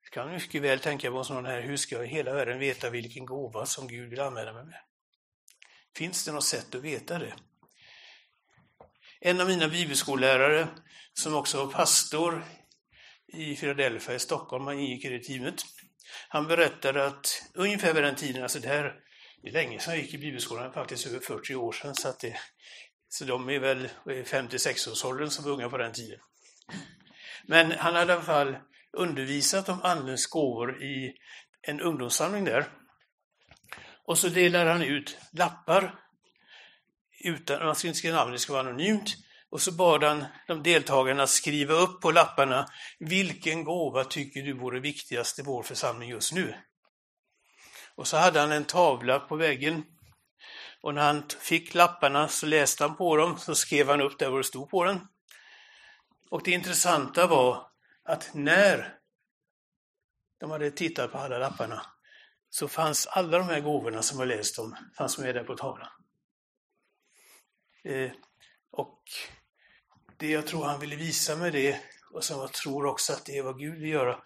Du 0.02 0.10
kan 0.10 0.32
mycket 0.32 0.62
väl 0.62 0.80
tänka 0.80 1.10
på 1.10 1.18
en 1.18 1.24
sån 1.24 1.46
här, 1.46 1.62
hur 1.62 1.76
ska 1.76 1.94
jag 1.94 2.04
i 2.04 2.08
hela 2.08 2.32
världen 2.32 2.58
veta 2.58 2.90
vilken 2.90 3.26
gåva 3.26 3.66
som 3.66 3.88
Gud 3.88 4.10
vill 4.10 4.20
använda 4.20 4.52
mig 4.52 4.64
med? 4.64 4.80
Finns 5.96 6.24
det 6.24 6.32
något 6.32 6.44
sätt 6.44 6.74
att 6.74 6.82
veta 6.82 7.18
det? 7.18 7.34
En 9.20 9.40
av 9.40 9.46
mina 9.46 9.68
bibelskollärare, 9.68 10.68
som 11.14 11.34
också 11.34 11.64
var 11.64 11.72
pastor 11.72 12.44
i 13.32 13.56
Philadelphia 13.56 14.14
i 14.14 14.18
Stockholm, 14.18 14.66
han 14.66 14.78
ingick 14.78 15.04
i 15.04 15.08
det 15.08 15.24
teamet, 15.24 15.62
han 16.28 16.46
berättade 16.46 17.06
att 17.06 17.42
ungefär 17.54 17.94
vid 17.94 18.02
den 18.02 18.16
tiden, 18.16 18.42
alltså 18.42 18.58
det 18.58 18.68
här 18.68 18.94
det 19.42 19.48
är 19.48 19.52
länge 19.52 19.78
sedan 19.78 19.94
jag 19.94 20.02
gick 20.02 20.14
i 20.14 20.18
bibelskolan, 20.18 20.72
faktiskt 20.72 21.06
över 21.06 21.20
40 21.20 21.54
år 21.54 21.72
sedan, 21.72 21.94
så, 21.94 22.08
att 22.08 22.20
det, 22.20 22.36
så 23.08 23.24
de 23.24 23.48
är 23.48 23.58
väl 23.58 23.88
56-årsåldern 24.04 25.30
som 25.30 25.44
var 25.44 25.52
unga 25.52 25.68
på 25.68 25.76
den 25.76 25.92
tiden. 25.92 26.18
Men 27.46 27.72
han 27.72 27.94
hade 27.94 28.12
i 28.12 28.16
alla 28.16 28.22
fall 28.22 28.56
undervisat 28.92 29.68
om 29.68 29.82
Andens 29.82 30.26
gåvor 30.26 30.82
i 30.82 31.14
en 31.62 31.80
ungdomssamling 31.80 32.44
där. 32.44 32.68
Och 34.04 34.18
så 34.18 34.28
delade 34.28 34.70
han 34.70 34.82
ut 34.82 35.18
lappar, 35.32 35.94
utan, 37.24 37.66
man 37.66 37.74
ska 37.74 37.88
inte 37.88 37.98
skriva 37.98 38.16
namn, 38.16 38.32
det 38.32 38.38
ska 38.38 38.52
vara 38.52 38.68
anonymt, 38.68 39.16
och 39.50 39.62
så 39.62 39.72
bad 39.72 40.04
han 40.04 40.24
de 40.46 40.62
deltagarna 40.62 41.26
skriva 41.26 41.74
upp 41.74 42.00
på 42.00 42.10
lapparna, 42.10 42.68
vilken 42.98 43.64
gåva 43.64 44.04
tycker 44.04 44.42
du 44.42 44.52
vore 44.52 44.80
viktigast 44.80 45.38
i 45.38 45.42
vår 45.42 45.62
församling 45.62 46.10
just 46.10 46.32
nu? 46.32 46.54
Och 47.94 48.06
så 48.06 48.16
hade 48.16 48.40
han 48.40 48.52
en 48.52 48.64
tavla 48.64 49.20
på 49.20 49.36
väggen. 49.36 49.84
Och 50.82 50.94
när 50.94 51.02
han 51.02 51.28
fick 51.40 51.74
lapparna 51.74 52.28
så 52.28 52.46
läste 52.46 52.84
han 52.84 52.96
på 52.96 53.16
dem, 53.16 53.38
så 53.38 53.54
skrev 53.54 53.88
han 53.88 54.00
upp 54.00 54.18
där 54.18 54.30
vad 54.30 54.40
det 54.40 54.44
stod 54.44 54.70
på 54.70 54.84
den. 54.84 55.08
Och 56.30 56.42
det 56.44 56.50
intressanta 56.50 57.26
var 57.26 57.66
att 58.04 58.30
när 58.34 58.98
de 60.40 60.50
hade 60.50 60.70
tittat 60.70 61.12
på 61.12 61.18
alla 61.18 61.38
lapparna 61.38 61.86
så 62.50 62.68
fanns 62.68 63.06
alla 63.06 63.38
de 63.38 63.48
här 63.48 63.60
gåvorna 63.60 64.02
som 64.02 64.18
jag 64.18 64.28
läst 64.28 64.58
om, 64.58 64.76
fanns 64.98 65.18
med 65.18 65.34
där 65.34 65.44
på 65.44 65.56
tavlan. 65.56 65.88
Eh, 67.84 68.10
och 68.70 69.02
det 70.20 70.30
jag 70.30 70.46
tror 70.46 70.64
han 70.64 70.80
ville 70.80 70.96
visa 70.96 71.36
med 71.36 71.52
det, 71.52 71.80
och 72.10 72.24
som 72.24 72.40
jag 72.40 72.52
tror 72.52 72.86
också 72.86 73.12
att 73.12 73.24
det 73.24 73.38
är 73.38 73.42
vad 73.42 73.58
Gud 73.58 73.80
vill 73.80 73.90
göra, 73.90 74.18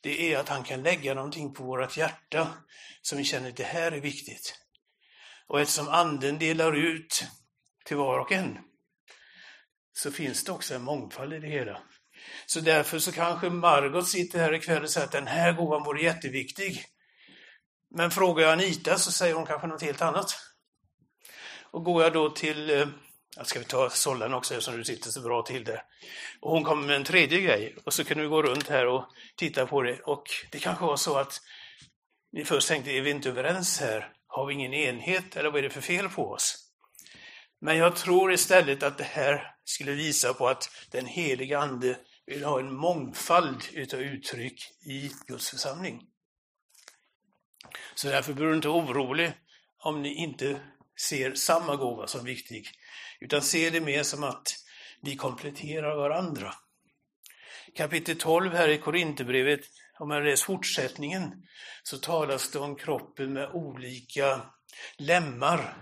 det 0.00 0.32
är 0.32 0.38
att 0.38 0.48
han 0.48 0.64
kan 0.64 0.82
lägga 0.82 1.14
någonting 1.14 1.54
på 1.54 1.64
vårt 1.64 1.96
hjärta 1.96 2.48
som 3.02 3.18
vi 3.18 3.24
känner 3.24 3.48
att 3.48 3.56
det 3.56 3.64
här 3.64 3.92
är 3.92 4.00
viktigt. 4.00 4.54
Och 5.46 5.60
eftersom 5.60 5.88
anden 5.88 6.38
delar 6.38 6.76
ut 6.76 7.24
till 7.84 7.96
var 7.96 8.18
och 8.18 8.32
en, 8.32 8.58
så 9.92 10.12
finns 10.12 10.44
det 10.44 10.52
också 10.52 10.74
en 10.74 10.82
mångfald 10.82 11.34
i 11.34 11.38
det 11.38 11.48
hela. 11.48 11.82
Så 12.46 12.60
därför 12.60 12.98
så 12.98 13.12
kanske 13.12 13.50
Margot 13.50 14.08
sitter 14.08 14.38
här 14.38 14.54
ikväll 14.54 14.82
och 14.82 14.90
säger 14.90 15.06
att 15.06 15.12
den 15.12 15.26
här 15.26 15.52
gåvan 15.52 15.84
vore 15.84 16.02
jätteviktig. 16.02 16.84
Men 17.90 18.10
frågar 18.10 18.44
jag 18.44 18.52
Anita 18.52 18.98
så 18.98 19.12
säger 19.12 19.34
hon 19.34 19.46
kanske 19.46 19.66
något 19.66 19.82
helt 19.82 20.02
annat. 20.02 20.36
Och 21.70 21.84
går 21.84 22.02
jag 22.02 22.12
då 22.12 22.30
till, 22.30 22.70
eh, 22.70 22.88
ska 23.46 23.58
vi 23.58 23.64
ta 23.64 23.90
sållen 23.90 24.34
också 24.34 24.54
eftersom 24.54 24.76
du 24.76 24.84
sitter 24.84 25.10
så 25.10 25.20
bra 25.20 25.42
till 25.42 25.64
där. 25.64 25.82
Och 26.40 26.50
hon 26.50 26.64
kommer 26.64 26.86
med 26.86 26.96
en 26.96 27.04
tredje 27.04 27.40
grej 27.40 27.76
och 27.84 27.94
så 27.94 28.04
kan 28.04 28.18
du 28.18 28.28
gå 28.28 28.42
runt 28.42 28.68
här 28.68 28.86
och 28.86 29.04
titta 29.36 29.66
på 29.66 29.82
det. 29.82 30.00
Och 30.00 30.24
det 30.50 30.58
kanske 30.58 30.84
var 30.84 30.96
så 30.96 31.18
att 31.18 31.40
ni 32.32 32.44
först 32.44 32.68
tänkte, 32.68 32.90
är 32.90 33.00
vi 33.00 33.10
inte 33.10 33.28
överens 33.28 33.80
här? 33.80 34.12
Har 34.26 34.46
vi 34.46 34.54
ingen 34.54 34.74
enhet 34.74 35.36
eller 35.36 35.50
vad 35.50 35.58
är 35.58 35.62
det 35.62 35.70
för 35.70 35.80
fel 35.80 36.08
på 36.08 36.30
oss? 36.30 36.64
Men 37.60 37.76
jag 37.76 37.96
tror 37.96 38.32
istället 38.32 38.82
att 38.82 38.98
det 38.98 39.04
här 39.04 39.54
skulle 39.64 39.92
visa 39.92 40.34
på 40.34 40.48
att 40.48 40.70
den 40.90 41.06
heliga 41.06 41.58
Ande 41.58 41.98
vill 42.26 42.44
ha 42.44 42.60
en 42.60 42.74
mångfald 42.74 43.64
utav 43.72 44.00
uttryck 44.00 44.62
i 44.86 45.10
Guds 45.26 45.50
församling. 45.50 46.02
Så 47.94 48.08
därför 48.08 48.32
behöver 48.32 48.50
du 48.50 48.56
inte 48.56 48.68
vara 48.68 48.84
orolig 48.84 49.32
om 49.78 50.02
ni 50.02 50.14
inte 50.14 50.60
ser 51.00 51.34
samma 51.34 51.76
gåva 51.76 52.06
som 52.06 52.24
viktig, 52.24 52.68
utan 53.20 53.42
se 53.42 53.70
det 53.70 53.80
mer 53.80 54.02
som 54.02 54.24
att 54.24 54.54
vi 55.02 55.16
kompletterar 55.16 55.96
varandra. 55.96 56.54
Kapitel 57.74 58.18
12 58.18 58.52
här 58.52 58.68
i 58.68 58.78
Korinthierbrevet, 58.78 59.60
om 59.98 60.08
man 60.08 60.24
läser 60.24 60.44
fortsättningen, 60.44 61.46
så 61.82 61.98
talas 61.98 62.50
det 62.50 62.58
om 62.58 62.76
kroppen 62.76 63.32
med 63.32 63.50
olika 63.50 64.40
lemmar, 64.96 65.76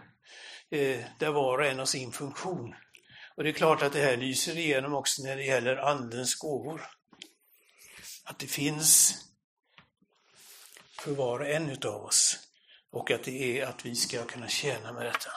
eh, 0.71 1.05
där 1.19 1.31
var 1.31 1.59
och 1.59 1.66
en 1.66 1.78
har 1.78 1.87
sin 1.87 2.12
funktion. 2.12 2.75
Och 3.37 3.45
det 3.45 3.50
är 3.50 3.52
klart 3.52 3.83
att 3.83 3.93
det 3.93 4.02
här 4.02 4.16
lyser 4.16 4.59
igenom 4.59 4.95
också 4.95 5.23
när 5.23 5.37
det 5.37 5.45
gäller 5.45 5.76
Andens 5.76 6.35
gåvor. 6.35 6.81
Att 8.25 8.38
det 8.38 8.47
finns 8.47 9.14
för 11.00 11.12
var 11.12 11.40
och 11.40 11.49
en 11.49 11.71
utav 11.71 12.05
oss 12.05 12.38
och 12.90 13.11
att 13.11 13.25
det 13.25 13.61
är 13.61 13.66
att 13.66 13.87
vi 13.87 13.95
ska 13.95 14.25
kunna 14.25 14.49
tjäna 14.49 14.93
med 14.93 15.07
detta. 15.07 15.31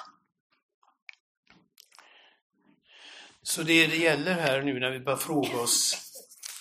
Så 3.50 3.63
det 3.63 3.88
det 3.88 3.98
gäller 3.98 4.34
här 4.34 4.62
nu 4.62 4.79
när 4.79 4.91
vi 4.91 5.00
börjar 5.00 5.18
fråga 5.18 5.60
oss, 5.60 5.98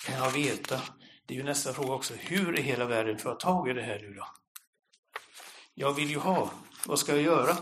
kan 0.05 0.15
jag 0.15 0.31
veta? 0.31 0.81
Det 1.25 1.33
är 1.33 1.37
ju 1.37 1.43
nästa 1.43 1.73
fråga 1.73 1.93
också, 1.93 2.13
hur 2.13 2.59
i 2.59 2.61
hela 2.61 2.85
världen 2.85 3.17
får 3.17 3.31
jag 3.31 3.39
tag 3.39 3.69
i 3.69 3.73
det 3.73 3.81
här 3.81 3.99
nu 3.99 4.13
då? 4.13 4.27
Jag 5.73 5.93
vill 5.93 6.09
ju 6.09 6.17
ha, 6.17 6.51
vad 6.85 6.99
ska 6.99 7.11
jag 7.11 7.21
göra? 7.21 7.57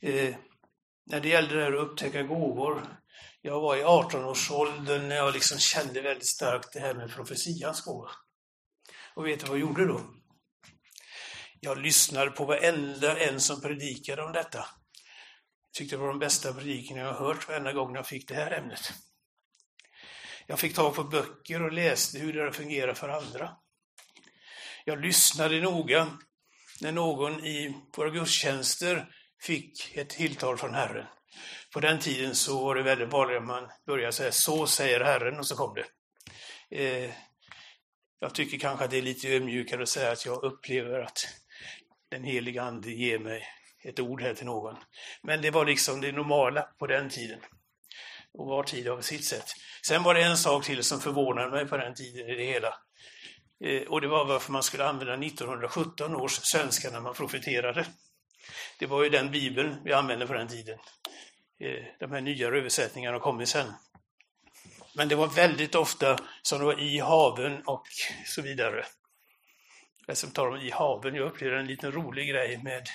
Eh, 0.00 0.34
när 1.06 1.20
det 1.20 1.28
gällde 1.28 1.56
det 1.56 1.62
här 1.62 1.72
att 1.72 1.88
upptäcka 1.88 2.22
gåvor, 2.22 2.98
jag 3.42 3.60
var 3.60 3.76
i 3.76 3.82
18-årsåldern 3.82 5.08
när 5.08 5.16
jag 5.16 5.34
liksom 5.34 5.58
kände 5.58 6.00
väldigt 6.00 6.28
starkt 6.28 6.72
det 6.72 6.80
här 6.80 6.94
med 6.94 7.14
profetians 7.14 7.80
gåva. 7.80 8.10
Och 9.14 9.26
vet 9.26 9.40
du 9.40 9.46
vad 9.46 9.58
jag 9.58 9.68
gjorde 9.68 9.86
då? 9.86 10.00
Jag 11.60 11.78
lyssnade 11.78 12.30
på 12.30 12.44
varenda 12.44 13.18
en 13.18 13.40
som 13.40 13.60
predikade 13.60 14.22
om 14.22 14.32
detta. 14.32 14.64
Jag 15.70 15.74
tyckte 15.74 15.96
det 15.96 16.00
var 16.00 16.08
de 16.08 16.18
bästa 16.18 16.52
predikan 16.52 16.96
jag 16.96 17.14
hört 17.14 17.48
varenda 17.48 17.72
gång 17.72 17.94
jag 17.94 18.06
fick 18.06 18.28
det 18.28 18.34
här 18.34 18.50
ämnet. 18.50 18.92
Jag 20.46 20.58
fick 20.58 20.74
tag 20.74 20.94
på 20.94 21.04
böcker 21.04 21.62
och 21.62 21.72
läste 21.72 22.18
hur 22.18 22.32
det 22.32 22.52
fungerar 22.52 22.94
för 22.94 23.08
andra. 23.08 23.56
Jag 24.84 25.00
lyssnade 25.00 25.60
noga 25.60 26.18
när 26.80 26.92
någon 26.92 27.44
i 27.44 27.74
våra 27.96 28.10
gudstjänster 28.10 29.08
fick 29.40 29.96
ett 29.96 30.10
tilltal 30.10 30.58
från 30.58 30.74
Herren. 30.74 31.06
På 31.72 31.80
den 31.80 31.98
tiden 31.98 32.34
så 32.34 32.64
var 32.64 32.74
det 32.74 32.82
väldigt 32.82 33.12
vanligt 33.12 33.36
att 33.36 33.46
man 33.46 33.68
började 33.86 34.12
säga 34.12 34.32
så 34.32 34.66
säger 34.66 35.00
Herren 35.00 35.38
och 35.38 35.46
så 35.46 35.56
kom 35.56 35.74
det. 35.74 35.84
Eh, 36.70 37.10
jag 38.20 38.34
tycker 38.34 38.58
kanske 38.58 38.84
att 38.84 38.90
det 38.90 38.98
är 38.98 39.02
lite 39.02 39.28
ödmjukare 39.28 39.82
att 39.82 39.88
säga 39.88 40.12
att 40.12 40.26
jag 40.26 40.44
upplever 40.44 41.00
att 41.00 41.18
den 42.10 42.24
heliga 42.24 42.62
Ande 42.62 42.90
ger 42.90 43.18
mig 43.18 43.46
ett 43.84 44.00
ord 44.00 44.22
här 44.22 44.34
till 44.34 44.46
någon. 44.46 44.76
Men 45.22 45.42
det 45.42 45.50
var 45.50 45.64
liksom 45.64 46.00
det 46.00 46.12
normala 46.12 46.62
på 46.62 46.86
den 46.86 47.10
tiden. 47.10 47.40
Och 48.32 48.46
var 48.46 48.62
tid 48.62 48.88
av 48.88 49.00
sitt 49.00 49.24
sätt. 49.24 49.46
Sen 49.86 50.02
var 50.02 50.14
det 50.14 50.22
en 50.22 50.36
sak 50.36 50.64
till 50.64 50.84
som 50.84 51.00
förvånade 51.00 51.50
mig 51.50 51.66
på 51.66 51.76
den 51.76 51.94
tiden 51.94 52.28
i 52.28 52.34
det 52.34 52.44
hela. 52.44 52.74
Eh, 53.64 53.82
och 53.82 54.00
det 54.00 54.08
var 54.08 54.24
varför 54.24 54.52
man 54.52 54.62
skulle 54.62 54.84
använda 54.84 55.26
1917 55.26 56.16
års 56.16 56.32
svenska 56.32 56.90
när 56.90 57.00
man 57.00 57.14
profeterade. 57.14 57.86
Det 58.78 58.86
var 58.86 59.04
ju 59.04 59.10
den 59.10 59.30
bibeln 59.30 59.76
vi 59.84 59.92
använde 59.92 60.26
på 60.26 60.32
den 60.32 60.48
tiden. 60.48 60.78
Eh, 61.60 61.84
de 62.00 62.12
här 62.12 62.20
nyare 62.20 62.58
översättningarna 62.58 63.14
har 63.14 63.20
kommit 63.20 63.48
sen. 63.48 63.72
Men 64.94 65.08
det 65.08 65.14
var 65.14 65.26
väldigt 65.26 65.74
ofta 65.74 66.18
som 66.42 66.58
det 66.58 66.64
var 66.64 66.80
i 66.80 66.98
haven 66.98 67.62
och 67.66 67.86
så 68.26 68.42
vidare. 68.42 68.84
Jag 70.06 70.16
som 70.16 70.30
tar 70.30 70.50
dem 70.50 70.60
i 70.60 70.70
haven. 70.70 71.14
Jag 71.14 71.26
upplevde 71.26 71.58
en 71.58 71.66
liten 71.66 71.92
rolig 71.92 72.28
grej 72.28 72.60
med 72.62 72.88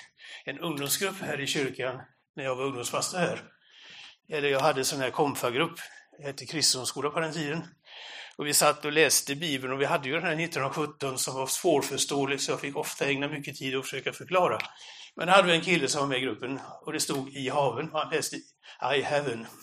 en 0.44 0.58
ungdomsgrupp 0.58 1.20
här 1.20 1.40
i 1.40 1.46
kyrkan 1.46 2.00
när 2.36 2.44
jag 2.44 2.56
var 2.56 2.64
ungdomspastor 2.64 3.18
här. 3.18 3.42
Eller 4.28 4.48
jag 4.48 4.60
hade 4.60 4.80
en 4.80 4.84
sån 4.84 5.00
här 5.00 5.10
komfagrupp, 5.10 5.78
det 6.18 6.26
hette 6.26 6.46
Kristendomsskola 6.46 7.10
på 7.10 7.20
den 7.20 7.32
tiden. 7.32 7.64
Och 8.36 8.46
vi 8.46 8.54
satt 8.54 8.84
och 8.84 8.92
läste 8.92 9.34
Bibeln 9.34 9.72
och 9.72 9.80
vi 9.80 9.84
hade 9.84 10.08
ju 10.08 10.14
den 10.14 10.22
här 10.22 10.32
1917 10.32 11.18
som 11.18 11.34
var 11.34 11.46
svårförståelig 11.46 12.40
så 12.40 12.52
jag 12.52 12.60
fick 12.60 12.76
ofta 12.76 13.06
ägna 13.06 13.28
mycket 13.28 13.56
tid 13.56 13.76
att 13.76 13.84
försöka 13.84 14.12
förklara. 14.12 14.58
Men 15.16 15.26
då 15.26 15.32
hade 15.32 15.48
vi 15.48 15.54
en 15.54 15.60
kille 15.60 15.88
som 15.88 16.00
var 16.00 16.08
med 16.08 16.18
i 16.18 16.20
gruppen 16.20 16.60
och 16.82 16.92
det 16.92 17.00
stod 17.00 17.28
i 17.28 17.48
haven 17.48 17.90
och 17.90 18.00
han 18.00 18.10
läste 18.10 18.36
I 18.96 19.02
heaven. 19.02 19.46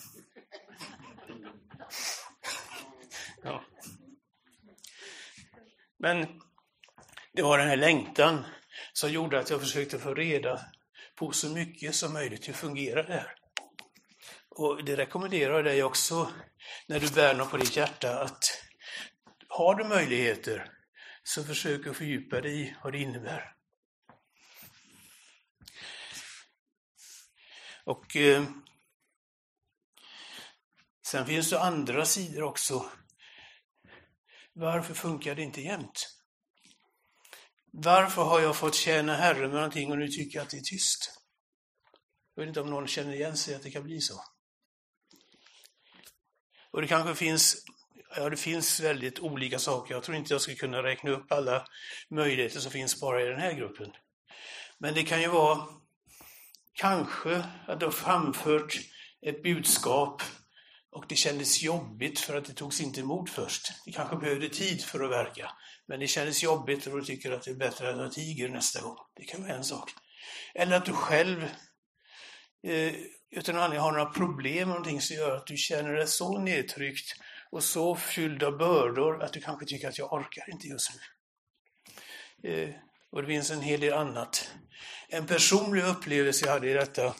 Ja. 3.43 3.63
Men 5.99 6.41
det 7.33 7.41
var 7.41 7.57
den 7.57 7.67
här 7.67 7.77
längtan 7.77 8.45
som 9.01 9.11
gjorde 9.11 9.39
att 9.39 9.49
jag 9.49 9.59
försökte 9.59 9.99
få 9.99 10.13
reda 10.13 10.65
på 11.15 11.31
så 11.31 11.49
mycket 11.49 11.95
som 11.95 12.13
möjligt. 12.13 12.47
Hur 12.47 12.53
fungerar 12.53 13.03
det 13.03 13.13
här? 13.13 13.35
Och 14.49 14.85
det 14.85 14.95
rekommenderar 14.95 15.53
jag 15.53 15.65
dig 15.65 15.83
också 15.83 16.31
när 16.87 16.99
du 16.99 17.09
bär 17.09 17.35
något 17.35 17.51
på 17.51 17.57
ditt 17.57 17.75
hjärta 17.75 18.21
att 18.21 18.43
har 19.47 19.75
du 19.75 19.83
möjligheter 19.83 20.71
så 21.23 21.43
försök 21.43 21.87
att 21.87 21.97
fördjupa 21.97 22.41
dig 22.41 22.61
i 22.61 22.75
vad 22.83 22.93
det 22.93 22.99
innebär. 22.99 23.53
Och 27.83 28.15
eh, 28.15 28.43
Sen 31.07 31.25
finns 31.25 31.49
det 31.49 31.61
andra 31.61 32.05
sidor 32.05 32.43
också. 32.43 32.85
Varför 34.53 34.93
funkar 34.93 35.35
det 35.35 35.41
inte 35.41 35.61
jämt? 35.61 36.20
Varför 37.71 38.23
har 38.23 38.41
jag 38.41 38.55
fått 38.55 38.75
tjäna 38.75 39.15
Herren 39.15 39.41
med 39.41 39.49
någonting 39.49 39.91
och 39.91 39.97
nu 39.97 40.07
tycker 40.07 40.37
jag 40.37 40.43
att 40.43 40.49
det 40.49 40.57
är 40.57 40.61
tyst? 40.61 41.21
Jag 42.35 42.41
vet 42.41 42.47
inte 42.47 42.61
om 42.61 42.69
någon 42.69 42.87
känner 42.87 43.13
igen 43.13 43.37
sig 43.37 43.55
att 43.55 43.63
det 43.63 43.71
kan 43.71 43.83
bli 43.83 44.01
så. 44.01 44.23
Och 46.71 46.81
det 46.81 46.87
kanske 46.87 47.15
finns, 47.15 47.65
ja 48.15 48.29
det 48.29 48.37
finns 48.37 48.79
väldigt 48.79 49.19
olika 49.19 49.59
saker. 49.59 49.93
Jag 49.93 50.03
tror 50.03 50.17
inte 50.17 50.33
jag 50.33 50.41
ska 50.41 50.55
kunna 50.55 50.83
räkna 50.83 51.11
upp 51.11 51.31
alla 51.31 51.65
möjligheter 52.09 52.59
som 52.59 52.71
finns 52.71 53.01
bara 53.01 53.21
i 53.21 53.25
den 53.25 53.39
här 53.39 53.53
gruppen. 53.53 53.91
Men 54.77 54.93
det 54.93 55.03
kan 55.03 55.21
ju 55.21 55.27
vara 55.27 55.67
kanske 56.73 57.43
att 57.67 57.79
du 57.79 57.85
har 57.85 57.91
framfört 57.91 58.79
ett 59.21 59.43
budskap 59.43 60.21
och 60.91 61.05
det 61.07 61.15
kändes 61.15 61.61
jobbigt 61.61 62.19
för 62.19 62.37
att 62.37 62.45
det 62.45 62.53
togs 62.53 62.81
inte 62.81 62.99
emot 62.99 63.29
först. 63.29 63.71
Det 63.85 63.91
kanske 63.91 64.15
behövde 64.15 64.49
tid 64.49 64.83
för 64.83 65.03
att 65.03 65.11
verka. 65.11 65.51
Men 65.91 65.99
det 65.99 66.07
kändes 66.07 66.43
jobbigt 66.43 66.87
och 66.87 66.97
du 66.97 67.05
tycker 67.05 67.31
att 67.31 67.43
det 67.43 67.51
är 67.51 67.55
bättre 67.55 67.89
att 67.89 67.97
jag 67.97 68.11
tiger 68.11 68.49
nästa 68.49 68.81
gång. 68.81 68.97
Det 69.15 69.23
kan 69.23 69.41
vara 69.41 69.53
en 69.53 69.63
sak. 69.63 69.91
Eller 70.53 70.77
att 70.77 70.85
du 70.85 70.93
själv 70.93 71.43
eh, 72.63 72.93
utan 73.31 73.55
anledning 73.55 73.79
har 73.79 73.91
några 73.91 74.05
problem 74.05 74.57
med 74.57 74.67
någonting 74.67 75.01
som 75.01 75.15
gör 75.15 75.35
att 75.35 75.47
du 75.47 75.57
känner 75.57 75.93
dig 75.93 76.07
så 76.07 76.39
nedtryckt 76.39 77.15
och 77.49 77.63
så 77.63 77.95
fylld 77.95 78.43
av 78.43 78.57
bördor 78.57 79.23
att 79.23 79.33
du 79.33 79.41
kanske 79.41 79.65
tycker 79.65 79.87
att 79.87 79.97
jag 79.97 80.13
orkar 80.13 80.51
inte 80.51 80.67
just 80.67 80.91
nu. 82.43 82.49
Eh, 82.49 82.69
och 83.11 83.21
det 83.21 83.27
finns 83.27 83.51
en 83.51 83.61
hel 83.61 83.79
del 83.79 83.93
annat. 83.93 84.51
En 85.09 85.27
personlig 85.27 85.83
upplevelse 85.83 86.45
jag 86.45 86.53
hade 86.53 86.69
i 86.69 86.73
detta, 86.73 87.15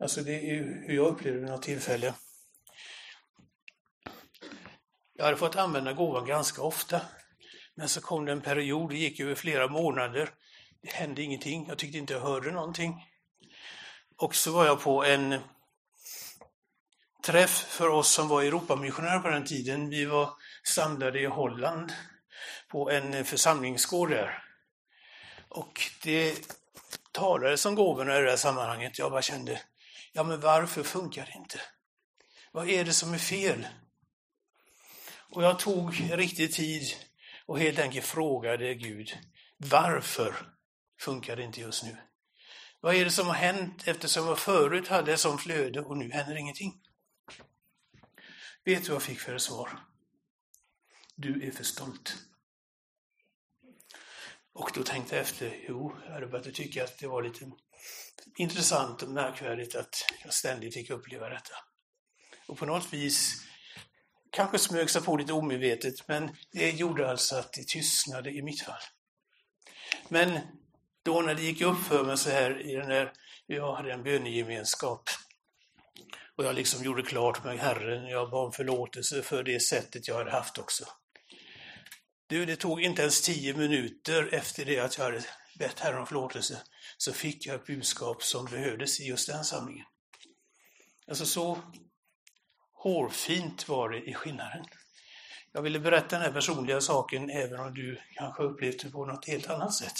alltså 0.00 0.20
det 0.20 0.50
är 0.50 0.84
hur 0.86 0.94
jag 0.96 1.06
upplevde 1.06 1.38
det 1.38 1.44
vid 1.44 1.50
något 1.50 1.62
tillfälle. 1.62 2.14
Jag 5.14 5.24
hade 5.24 5.36
fått 5.36 5.56
använda 5.56 5.92
gåvan 5.92 6.26
ganska 6.26 6.62
ofta. 6.62 7.00
Men 7.80 7.88
så 7.88 8.00
kom 8.00 8.24
det 8.24 8.32
en 8.32 8.40
period, 8.40 8.90
det 8.90 8.96
gick 8.96 9.20
över 9.20 9.34
flera 9.34 9.68
månader. 9.68 10.30
Det 10.82 10.92
hände 10.92 11.22
ingenting, 11.22 11.66
jag 11.68 11.78
tyckte 11.78 11.98
inte 11.98 12.12
jag 12.12 12.20
hörde 12.20 12.50
någonting. 12.50 13.06
Och 14.16 14.34
så 14.34 14.52
var 14.52 14.66
jag 14.66 14.80
på 14.80 15.04
en 15.04 15.40
träff 17.24 17.50
för 17.50 17.88
oss 17.88 18.10
som 18.10 18.28
var 18.28 18.42
Europamissionärer 18.42 19.18
på 19.18 19.28
den 19.28 19.44
tiden. 19.44 19.90
Vi 19.90 20.04
var 20.04 20.30
samlade 20.64 21.20
i 21.20 21.26
Holland 21.26 21.92
på 22.68 22.90
en 22.90 23.24
församlingsgård 23.24 24.10
där. 24.10 24.44
Och 25.48 25.80
det 26.02 26.34
talades 27.12 27.66
om 27.66 27.74
gåvorna 27.74 28.18
i 28.18 28.22
det 28.22 28.30
här 28.30 28.36
sammanhanget. 28.36 28.98
Jag 28.98 29.10
bara 29.10 29.22
kände, 29.22 29.60
ja 30.12 30.22
men 30.22 30.40
varför 30.40 30.82
funkar 30.82 31.26
det 31.26 31.38
inte? 31.38 31.60
Vad 32.52 32.68
är 32.68 32.84
det 32.84 32.92
som 32.92 33.14
är 33.14 33.18
fel? 33.18 33.66
Och 35.30 35.42
jag 35.42 35.58
tog 35.58 36.10
riktig 36.12 36.52
tid 36.54 37.09
och 37.50 37.58
helt 37.58 37.78
enkelt 37.78 38.06
frågade 38.06 38.74
Gud, 38.74 39.18
varför 39.56 40.54
funkar 41.00 41.36
det 41.36 41.42
inte 41.42 41.60
just 41.60 41.84
nu? 41.84 41.96
Vad 42.80 42.94
är 42.94 43.04
det 43.04 43.10
som 43.10 43.26
har 43.26 43.34
hänt 43.34 43.88
eftersom 43.88 44.26
jag 44.26 44.38
förut 44.38 44.88
hade 44.88 45.12
ett 45.12 45.40
flöde 45.40 45.80
och 45.80 45.96
nu 45.96 46.10
händer 46.10 46.36
ingenting? 46.36 46.82
Vet 48.64 48.84
du 48.84 48.88
vad 48.88 48.94
jag 48.94 49.02
fick 49.02 49.20
för 49.20 49.38
svar? 49.38 49.70
Du 51.16 51.46
är 51.46 51.50
för 51.50 51.64
stolt. 51.64 52.14
Och 54.52 54.70
då 54.74 54.82
tänkte 54.82 55.16
jag 55.16 55.22
efter, 55.22 55.64
jo, 55.68 55.96
jag 56.06 56.12
hade 56.12 56.26
börjat 56.26 56.54
tycka 56.54 56.84
att 56.84 56.98
det 56.98 57.06
var 57.06 57.22
lite 57.22 57.50
intressant 58.36 59.02
och 59.02 59.10
märkvärdigt 59.10 59.74
att 59.74 59.94
jag 60.24 60.34
ständigt 60.34 60.74
fick 60.74 60.90
uppleva 60.90 61.28
detta. 61.28 61.54
Och 62.48 62.58
på 62.58 62.66
något 62.66 62.92
vis 62.92 63.49
kanske 64.30 64.58
smög 64.58 64.90
sig 64.90 65.02
på 65.02 65.16
lite 65.16 65.32
omedvetet, 65.32 66.08
men 66.08 66.36
det 66.52 66.70
gjorde 66.70 67.10
alltså 67.10 67.36
att 67.36 67.52
det 67.52 67.68
tystnade 67.68 68.30
i 68.30 68.42
mitt 68.42 68.62
fall. 68.62 68.80
Men 70.08 70.40
då 71.02 71.20
när 71.20 71.34
det 71.34 71.42
gick 71.42 71.60
upp 71.60 71.78
för 71.78 72.04
mig 72.04 72.18
så 72.18 72.30
här 72.30 72.70
i 72.70 72.74
den 72.74 72.88
där, 72.88 73.12
jag 73.46 73.74
hade 73.74 73.92
en 73.92 74.02
bönegemenskap 74.02 75.02
och 76.36 76.44
jag 76.44 76.54
liksom 76.54 76.84
gjorde 76.84 77.02
klart 77.02 77.44
med 77.44 77.58
Herren, 77.58 78.06
jag 78.06 78.30
bad 78.30 78.46
om 78.46 78.52
förlåtelse 78.52 79.22
för 79.22 79.42
det 79.42 79.60
sättet 79.60 80.08
jag 80.08 80.14
hade 80.14 80.30
haft 80.30 80.58
också. 80.58 80.84
Du, 82.26 82.46
det 82.46 82.56
tog 82.56 82.82
inte 82.82 83.02
ens 83.02 83.22
tio 83.22 83.54
minuter 83.54 84.34
efter 84.34 84.64
det 84.64 84.78
att 84.78 84.98
jag 84.98 85.04
hade 85.04 85.24
bett 85.58 85.80
Herren 85.80 85.98
om 85.98 86.06
förlåtelse, 86.06 86.62
så 86.96 87.12
fick 87.12 87.46
jag 87.46 87.54
ett 87.54 87.66
budskap 87.66 88.22
som 88.22 88.44
behövdes 88.44 89.00
i 89.00 89.04
just 89.04 89.28
den 89.28 89.44
samlingen. 89.44 89.86
Alltså 91.08 91.26
så 91.26 91.58
hårfint 92.82 93.68
var 93.68 93.88
det 93.88 94.02
i 94.02 94.14
skillnaden. 94.14 94.64
Jag 95.52 95.62
ville 95.62 95.78
berätta 95.78 96.16
den 96.16 96.24
här 96.24 96.32
personliga 96.32 96.80
saken 96.80 97.30
även 97.30 97.60
om 97.60 97.74
du 97.74 98.00
kanske 98.14 98.42
upplevt 98.42 98.82
det 98.82 98.90
på 98.90 99.06
något 99.06 99.26
helt 99.26 99.50
annat 99.50 99.74
sätt. 99.74 99.94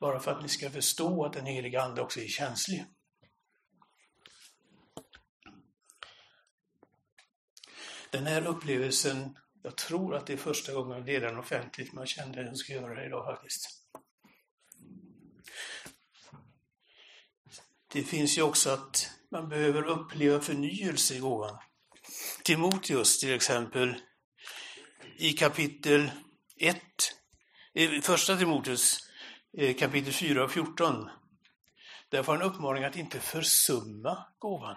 Bara 0.00 0.20
för 0.20 0.32
att 0.32 0.42
ni 0.42 0.48
ska 0.48 0.70
förstå 0.70 1.24
att 1.24 1.32
den 1.32 1.46
heliga 1.46 1.82
Ande 1.82 2.02
också 2.02 2.20
är 2.20 2.26
känslig. 2.26 2.84
Den 8.10 8.26
här 8.26 8.46
upplevelsen, 8.46 9.38
jag 9.62 9.76
tror 9.76 10.14
att 10.14 10.26
det 10.26 10.32
är 10.32 10.36
första 10.36 10.72
gången 10.72 10.96
jag 10.96 11.06
delar 11.06 11.28
den 11.28 11.38
offentligt, 11.38 11.92
men 11.92 12.00
jag 12.00 12.08
kände 12.08 12.40
att 12.40 12.46
jag 12.46 12.56
skulle 12.56 12.78
göra 12.78 12.94
det 12.94 13.06
idag 13.06 13.26
faktiskt. 13.26 13.68
Det 17.92 18.02
finns 18.02 18.38
ju 18.38 18.42
också 18.42 18.70
att 18.70 19.10
man 19.30 19.48
behöver 19.48 19.86
uppleva 19.86 20.40
förnyelse 20.40 21.14
i 21.14 21.18
gåvan. 21.18 21.58
Timoteus 22.48 23.18
till 23.18 23.34
exempel, 23.34 23.94
i 25.16 25.32
kapitel 25.32 26.10
1, 26.56 26.76
första 28.02 28.36
Timoteus 28.36 28.98
eh, 29.58 29.76
kapitel 29.76 30.12
4 30.12 30.44
och 30.44 30.50
14, 30.50 31.10
där 32.08 32.22
får 32.22 32.32
han 32.32 32.42
uppmaning 32.42 32.84
att 32.84 32.96
inte 32.96 33.20
försumma 33.20 34.26
gåvan. 34.38 34.76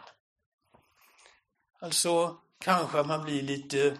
Alltså 1.82 2.38
kanske 2.60 3.00
att 3.00 3.08
man 3.08 3.24
blir 3.24 3.42
lite 3.42 3.98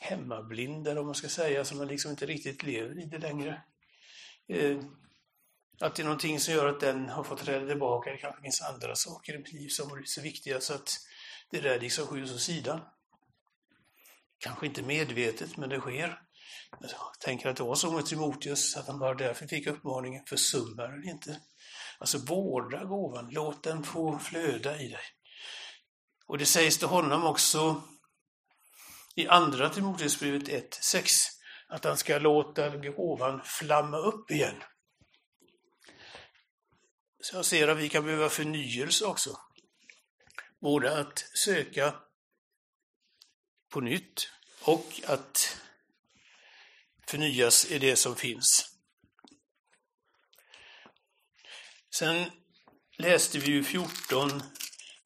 hemmablind, 0.00 0.88
eller 0.88 1.00
om 1.00 1.06
man 1.06 1.14
ska 1.14 1.28
säga, 1.28 1.64
så 1.64 1.76
man 1.76 1.88
liksom 1.88 2.10
inte 2.10 2.26
riktigt 2.26 2.62
lever 2.62 3.02
i 3.02 3.04
det 3.04 3.18
längre. 3.18 3.62
Eh, 4.48 4.78
att 5.80 5.94
det 5.94 6.02
är 6.02 6.04
någonting 6.04 6.40
som 6.40 6.54
gör 6.54 6.68
att 6.68 6.80
den 6.80 7.08
har 7.08 7.24
fått 7.24 7.44
träda 7.44 7.66
tillbaka. 7.66 8.10
Det 8.10 8.18
kanske 8.18 8.42
finns 8.42 8.62
andra 8.62 8.94
saker 8.94 9.34
i 9.34 9.38
mitt 9.38 9.52
liv 9.52 9.68
som 9.68 9.98
är 9.98 10.02
så 10.04 10.20
viktiga 10.20 10.60
så 10.60 10.74
att 10.74 11.07
det 11.50 11.60
där 11.60 11.80
liksom 11.80 12.06
skjuts 12.06 12.32
åt 12.32 12.40
sidan. 12.40 12.80
Kanske 14.38 14.66
inte 14.66 14.82
medvetet, 14.82 15.56
men 15.56 15.68
det 15.68 15.80
sker. 15.80 16.22
Jag 16.80 17.20
tänker 17.20 17.48
att 17.48 17.56
det 17.56 17.62
var 17.62 17.74
så 17.74 17.92
med 17.92 18.06
Timoteus, 18.06 18.76
att 18.76 18.86
han 18.86 18.98
bara 18.98 19.14
därför 19.14 19.46
fick 19.46 19.66
uppmaningen, 19.66 20.24
försumma 20.26 20.82
den 20.82 21.08
inte. 21.08 21.40
Alltså 21.98 22.18
vårda 22.18 22.84
gåvan, 22.84 23.28
låt 23.30 23.62
den 23.62 23.84
få 23.84 24.18
flöda 24.18 24.80
i 24.80 24.88
dig. 24.88 25.04
Och 26.26 26.38
det 26.38 26.46
sägs 26.46 26.78
till 26.78 26.88
honom 26.88 27.24
också 27.24 27.82
i 29.14 29.28
andra 29.28 29.68
Timoteusbrevet 29.68 30.48
1.6 30.48 31.04
att 31.68 31.84
han 31.84 31.96
ska 31.96 32.18
låta 32.18 32.76
gåvan 32.76 33.40
flamma 33.44 33.96
upp 33.96 34.30
igen. 34.30 34.62
Så 37.20 37.36
jag 37.36 37.44
ser 37.44 37.68
att 37.68 37.78
vi 37.78 37.88
kan 37.88 38.04
behöva 38.04 38.28
förnyelse 38.28 39.04
också. 39.04 39.38
Både 40.60 41.00
att 41.00 41.18
söka 41.18 41.94
på 43.68 43.80
nytt 43.80 44.28
och 44.62 45.00
att 45.06 45.56
förnyas 47.06 47.70
i 47.70 47.78
det 47.78 47.96
som 47.96 48.16
finns. 48.16 48.74
Sen 51.94 52.30
läste 52.98 53.38
vi 53.38 53.50
ju 53.50 53.64
14, 53.64 54.42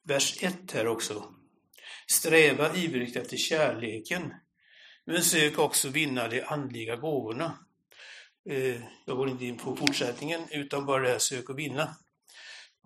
vers 0.03 0.43
1 0.43 0.71
här 0.71 0.87
också. 0.87 1.33
Sträva 2.07 2.75
ivrigt 2.75 3.15
efter 3.15 3.37
kärleken, 3.37 4.33
men 5.05 5.23
sök 5.23 5.59
också 5.59 5.89
vinna 5.89 6.27
de 6.27 6.41
andliga 6.41 6.95
gåvorna. 6.95 7.57
Eh, 8.49 8.81
jag 9.05 9.17
går 9.17 9.29
inte 9.29 9.45
in 9.45 9.57
på 9.57 9.75
fortsättningen, 9.75 10.41
utan 10.51 10.85
bara 10.85 11.03
det 11.03 11.09
här 11.09 11.19
sök 11.19 11.49
och 11.49 11.59
vinna. 11.59 11.95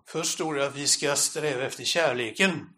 Först 0.08 0.32
står 0.32 0.54
det 0.54 0.66
att 0.66 0.76
vi 0.76 0.86
ska 0.86 1.16
sträva 1.16 1.62
efter 1.62 1.84
kärleken. 1.84 2.68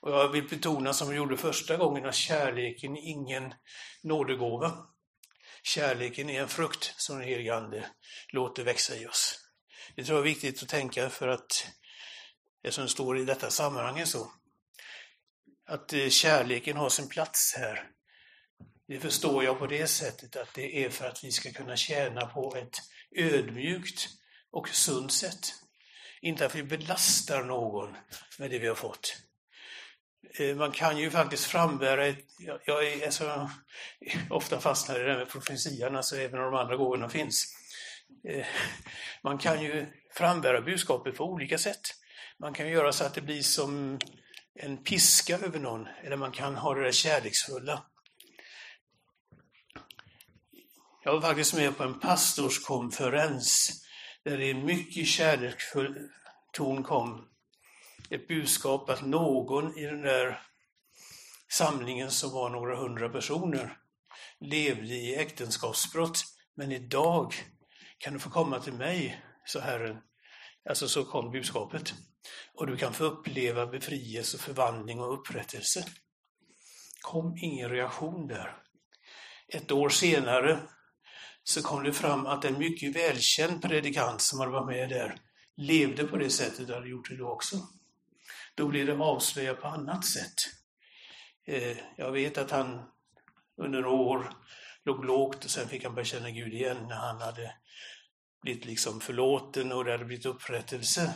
Och 0.00 0.10
jag 0.10 0.28
vill 0.28 0.48
betona 0.48 0.92
som 0.92 1.08
vi 1.08 1.16
gjorde 1.16 1.36
första 1.36 1.76
gången 1.76 2.06
att 2.06 2.14
kärleken 2.14 2.96
är 2.96 3.02
ingen 3.02 3.54
nådegåva. 4.02 4.86
Kärleken 5.62 6.30
är 6.30 6.42
en 6.42 6.48
frukt 6.48 6.94
som 6.96 7.18
den 7.18 7.28
helige 7.28 7.54
Ande 7.54 7.86
låter 8.32 8.64
växa 8.64 8.96
i 8.96 9.06
oss. 9.06 9.38
Det 9.96 10.04
tror 10.04 10.18
jag 10.18 10.26
är 10.26 10.30
viktigt 10.30 10.62
att 10.62 10.68
tänka 10.68 11.10
för 11.10 11.28
att 11.28 11.66
det 12.62 12.72
som 12.72 12.88
står 12.88 13.18
i 13.18 13.24
detta 13.24 13.50
sammanhang 13.50 14.06
så. 14.06 14.32
Att 15.66 15.92
eh, 15.92 16.08
kärleken 16.08 16.76
har 16.76 16.88
sin 16.88 17.08
plats 17.08 17.54
här. 17.58 17.88
Det 18.88 19.00
förstår 19.00 19.44
jag 19.44 19.58
på 19.58 19.66
det 19.66 19.86
sättet 19.86 20.36
att 20.36 20.54
det 20.54 20.84
är 20.84 20.90
för 20.90 21.08
att 21.08 21.24
vi 21.24 21.32
ska 21.32 21.52
kunna 21.52 21.76
tjäna 21.76 22.26
på 22.26 22.56
ett 22.56 22.78
ödmjukt 23.16 24.08
och 24.50 24.68
sunt 24.68 25.12
sätt. 25.12 25.61
Inte 26.24 26.46
att 26.46 26.54
vi 26.54 26.62
belastar 26.62 27.44
någon 27.44 27.96
med 28.38 28.50
det 28.50 28.58
vi 28.58 28.68
har 28.68 28.74
fått. 28.74 29.16
Eh, 30.34 30.56
man 30.56 30.72
kan 30.72 30.98
ju 30.98 31.10
faktiskt 31.10 31.44
frambära, 31.44 32.06
ett, 32.06 32.26
jag 32.64 32.86
är 32.86 33.10
så, 33.10 33.50
ofta 34.30 34.60
fastnar 34.60 34.96
i 34.96 34.98
det 34.98 35.08
där 35.08 35.18
med 35.18 35.28
profetian, 35.28 35.96
alltså 35.96 36.16
även 36.16 36.40
om 36.40 36.52
de 36.52 36.54
andra 36.54 36.76
gåvorna 36.76 37.08
finns. 37.08 37.56
Eh, 38.28 38.46
man 39.22 39.38
kan 39.38 39.62
ju 39.62 39.86
frambära 40.14 40.60
budskapet 40.60 41.16
på 41.16 41.24
olika 41.24 41.58
sätt. 41.58 41.80
Man 42.38 42.54
kan 42.54 42.68
göra 42.68 42.92
så 42.92 43.04
att 43.04 43.14
det 43.14 43.20
blir 43.20 43.42
som 43.42 43.98
en 44.54 44.84
piska 44.84 45.38
över 45.38 45.58
någon, 45.58 45.86
eller 46.04 46.16
man 46.16 46.32
kan 46.32 46.56
ha 46.56 46.74
det 46.74 46.84
där 46.84 46.92
kärleksfulla. 46.92 47.86
Jag 51.04 51.12
var 51.12 51.20
faktiskt 51.20 51.54
med 51.54 51.76
på 51.76 51.82
en 51.82 52.00
pastorskonferens 52.00 53.81
där 54.24 54.38
det 54.38 54.50
en 54.50 54.64
mycket 54.64 55.06
kärleksfull 55.06 56.08
ton 56.52 56.82
kom. 56.82 57.28
Ett 58.10 58.28
budskap 58.28 58.90
att 58.90 59.06
någon 59.06 59.78
i 59.78 59.86
den 59.86 60.02
där 60.02 60.40
samlingen 61.52 62.10
som 62.10 62.30
var 62.30 62.50
några 62.50 62.76
hundra 62.76 63.08
personer 63.08 63.76
levde 64.40 64.94
i 64.94 65.14
äktenskapsbrott. 65.14 66.24
Men 66.54 66.72
idag 66.72 67.34
kan 67.98 68.12
du 68.12 68.18
få 68.18 68.30
komma 68.30 68.60
till 68.60 68.72
mig, 68.72 69.22
sa 69.46 69.60
Herren. 69.60 69.96
Alltså 70.68 70.88
så 70.88 71.04
kom 71.04 71.30
budskapet. 71.30 71.94
Och 72.54 72.66
du 72.66 72.76
kan 72.76 72.92
få 72.92 73.04
uppleva 73.04 73.66
befrielse, 73.66 74.38
förvandling 74.38 75.00
och 75.00 75.14
upprättelse. 75.14 75.84
kom 77.00 77.36
ingen 77.36 77.70
reaktion 77.70 78.26
där. 78.26 78.56
Ett 79.48 79.72
år 79.72 79.88
senare 79.88 80.60
så 81.44 81.62
kom 81.62 81.82
det 81.82 81.92
fram 81.92 82.26
att 82.26 82.44
en 82.44 82.58
mycket 82.58 82.96
välkänd 82.96 83.62
predikant 83.62 84.20
som 84.20 84.40
hade 84.40 84.52
varit 84.52 84.66
med 84.66 84.88
där 84.88 85.16
levde 85.56 86.04
på 86.04 86.16
det 86.16 86.30
sättet 86.30 86.68
och 86.68 86.74
hade 86.74 86.88
gjort 86.88 87.10
det 87.10 87.16
då 87.16 87.28
också. 87.28 87.56
Då 88.54 88.68
blev 88.68 88.86
det 88.86 89.04
avslöjat 89.04 89.60
på 89.60 89.68
annat 89.68 90.06
sätt. 90.06 90.34
Eh, 91.46 91.76
jag 91.96 92.12
vet 92.12 92.38
att 92.38 92.50
han 92.50 92.82
under 93.56 93.80
några 93.80 93.96
år 93.96 94.32
låg 94.84 95.04
lågt 95.04 95.44
och 95.44 95.50
sen 95.50 95.68
fick 95.68 95.84
han 95.84 95.94
börja 95.94 96.04
känna 96.04 96.30
Gud 96.30 96.54
igen 96.54 96.86
när 96.88 96.96
han 96.96 97.20
hade 97.20 97.54
blivit 98.42 98.64
liksom 98.64 99.00
förlåten 99.00 99.72
och 99.72 99.84
det 99.84 99.92
hade 99.92 100.04
blivit 100.04 100.26
upprättelse. 100.26 101.14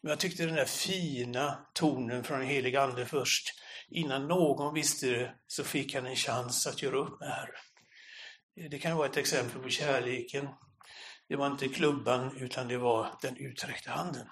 Men 0.00 0.10
jag 0.10 0.20
tyckte 0.20 0.46
den 0.46 0.54
där 0.54 0.64
fina 0.64 1.66
tonen 1.74 2.24
från 2.24 2.38
den 2.38 2.48
helige 2.48 2.82
Ande 2.82 3.06
först, 3.06 3.48
innan 3.88 4.28
någon 4.28 4.74
visste 4.74 5.06
det, 5.06 5.34
så 5.46 5.64
fick 5.64 5.94
han 5.94 6.06
en 6.06 6.16
chans 6.16 6.66
att 6.66 6.82
göra 6.82 6.96
upp 6.96 7.20
med 7.20 7.28
Herren. 7.28 7.69
Det 8.68 8.78
kan 8.78 8.96
vara 8.96 9.08
ett 9.08 9.16
exempel 9.16 9.62
på 9.62 9.68
kärleken. 9.68 10.48
Det 11.28 11.36
var 11.36 11.46
inte 11.46 11.68
klubban, 11.68 12.36
utan 12.36 12.68
det 12.68 12.78
var 12.78 13.18
den 13.22 13.36
utsträckta 13.36 13.90
handen. 13.90 14.26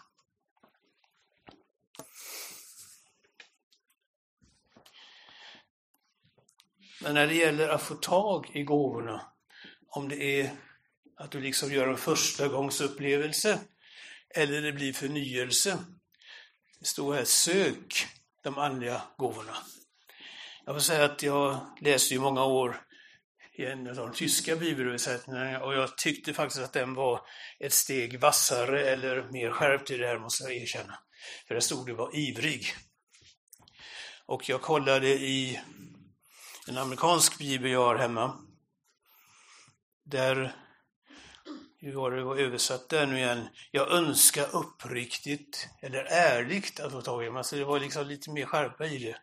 Men 7.02 7.14
när 7.14 7.26
det 7.26 7.34
gäller 7.34 7.68
att 7.68 7.82
få 7.82 7.94
tag 7.94 8.50
i 8.54 8.62
gåvorna, 8.62 9.32
om 9.88 10.08
det 10.08 10.40
är 10.40 10.50
att 11.16 11.30
du 11.30 11.40
liksom 11.40 11.72
gör 11.72 11.88
en 11.88 11.96
första 11.96 12.48
gångs 12.48 12.80
upplevelse 12.80 13.60
eller 14.34 14.62
det 14.62 14.72
blir 14.72 14.92
förnyelse. 14.92 15.78
Det 16.80 16.86
står 16.86 17.14
här, 17.14 17.24
sök 17.24 18.06
de 18.42 18.58
andliga 18.58 19.02
gåvorna. 19.16 19.56
Jag 20.64 20.74
får 20.74 20.80
säga 20.80 21.04
att 21.04 21.22
jag 21.22 21.60
läste 21.80 22.14
i 22.14 22.18
många 22.18 22.44
år 22.44 22.87
i 23.58 23.66
en 23.66 23.88
av 23.88 23.94
de 23.94 24.12
tyska 24.12 24.56
bibelöversättningarna 24.56 25.60
och 25.60 25.74
jag 25.74 25.96
tyckte 25.96 26.34
faktiskt 26.34 26.64
att 26.64 26.72
den 26.72 26.94
var 26.94 27.20
ett 27.60 27.72
steg 27.72 28.20
vassare 28.20 28.90
eller 28.90 29.32
mer 29.32 29.50
skärpt 29.50 29.90
i 29.90 29.96
det 29.96 30.06
här, 30.06 30.18
måste 30.18 30.44
jag 30.44 30.56
erkänna. 30.56 30.98
För 31.48 31.54
det 31.54 31.60
stod 31.60 31.86
det 31.86 31.94
var 31.94 32.16
ivrig. 32.16 32.66
Och 34.26 34.48
jag 34.48 34.62
kollade 34.62 35.08
i 35.08 35.60
en 36.68 36.78
amerikansk 36.78 37.38
bibel 37.38 37.70
jag 37.70 37.86
har 37.86 37.96
hemma. 37.96 38.38
Där, 40.04 40.56
hur 41.80 41.94
var 41.94 42.10
det 42.10 42.24
var 42.24 42.36
översatt 42.36 42.88
där 42.88 43.06
nu 43.06 43.18
igen? 43.18 43.48
Jag 43.70 43.92
önskar 43.92 44.56
uppriktigt, 44.56 45.68
eller 45.82 46.04
ärligt 46.04 46.80
att 46.80 46.92
få 46.92 47.02
tag 47.02 47.22
i 47.22 47.26
dem. 47.26 47.36
Alltså 47.36 47.56
det 47.56 47.64
var 47.64 47.80
liksom 47.80 48.06
lite 48.06 48.30
mer 48.30 48.46
skärpa 48.46 48.86
i 48.86 48.98
det. 48.98 49.16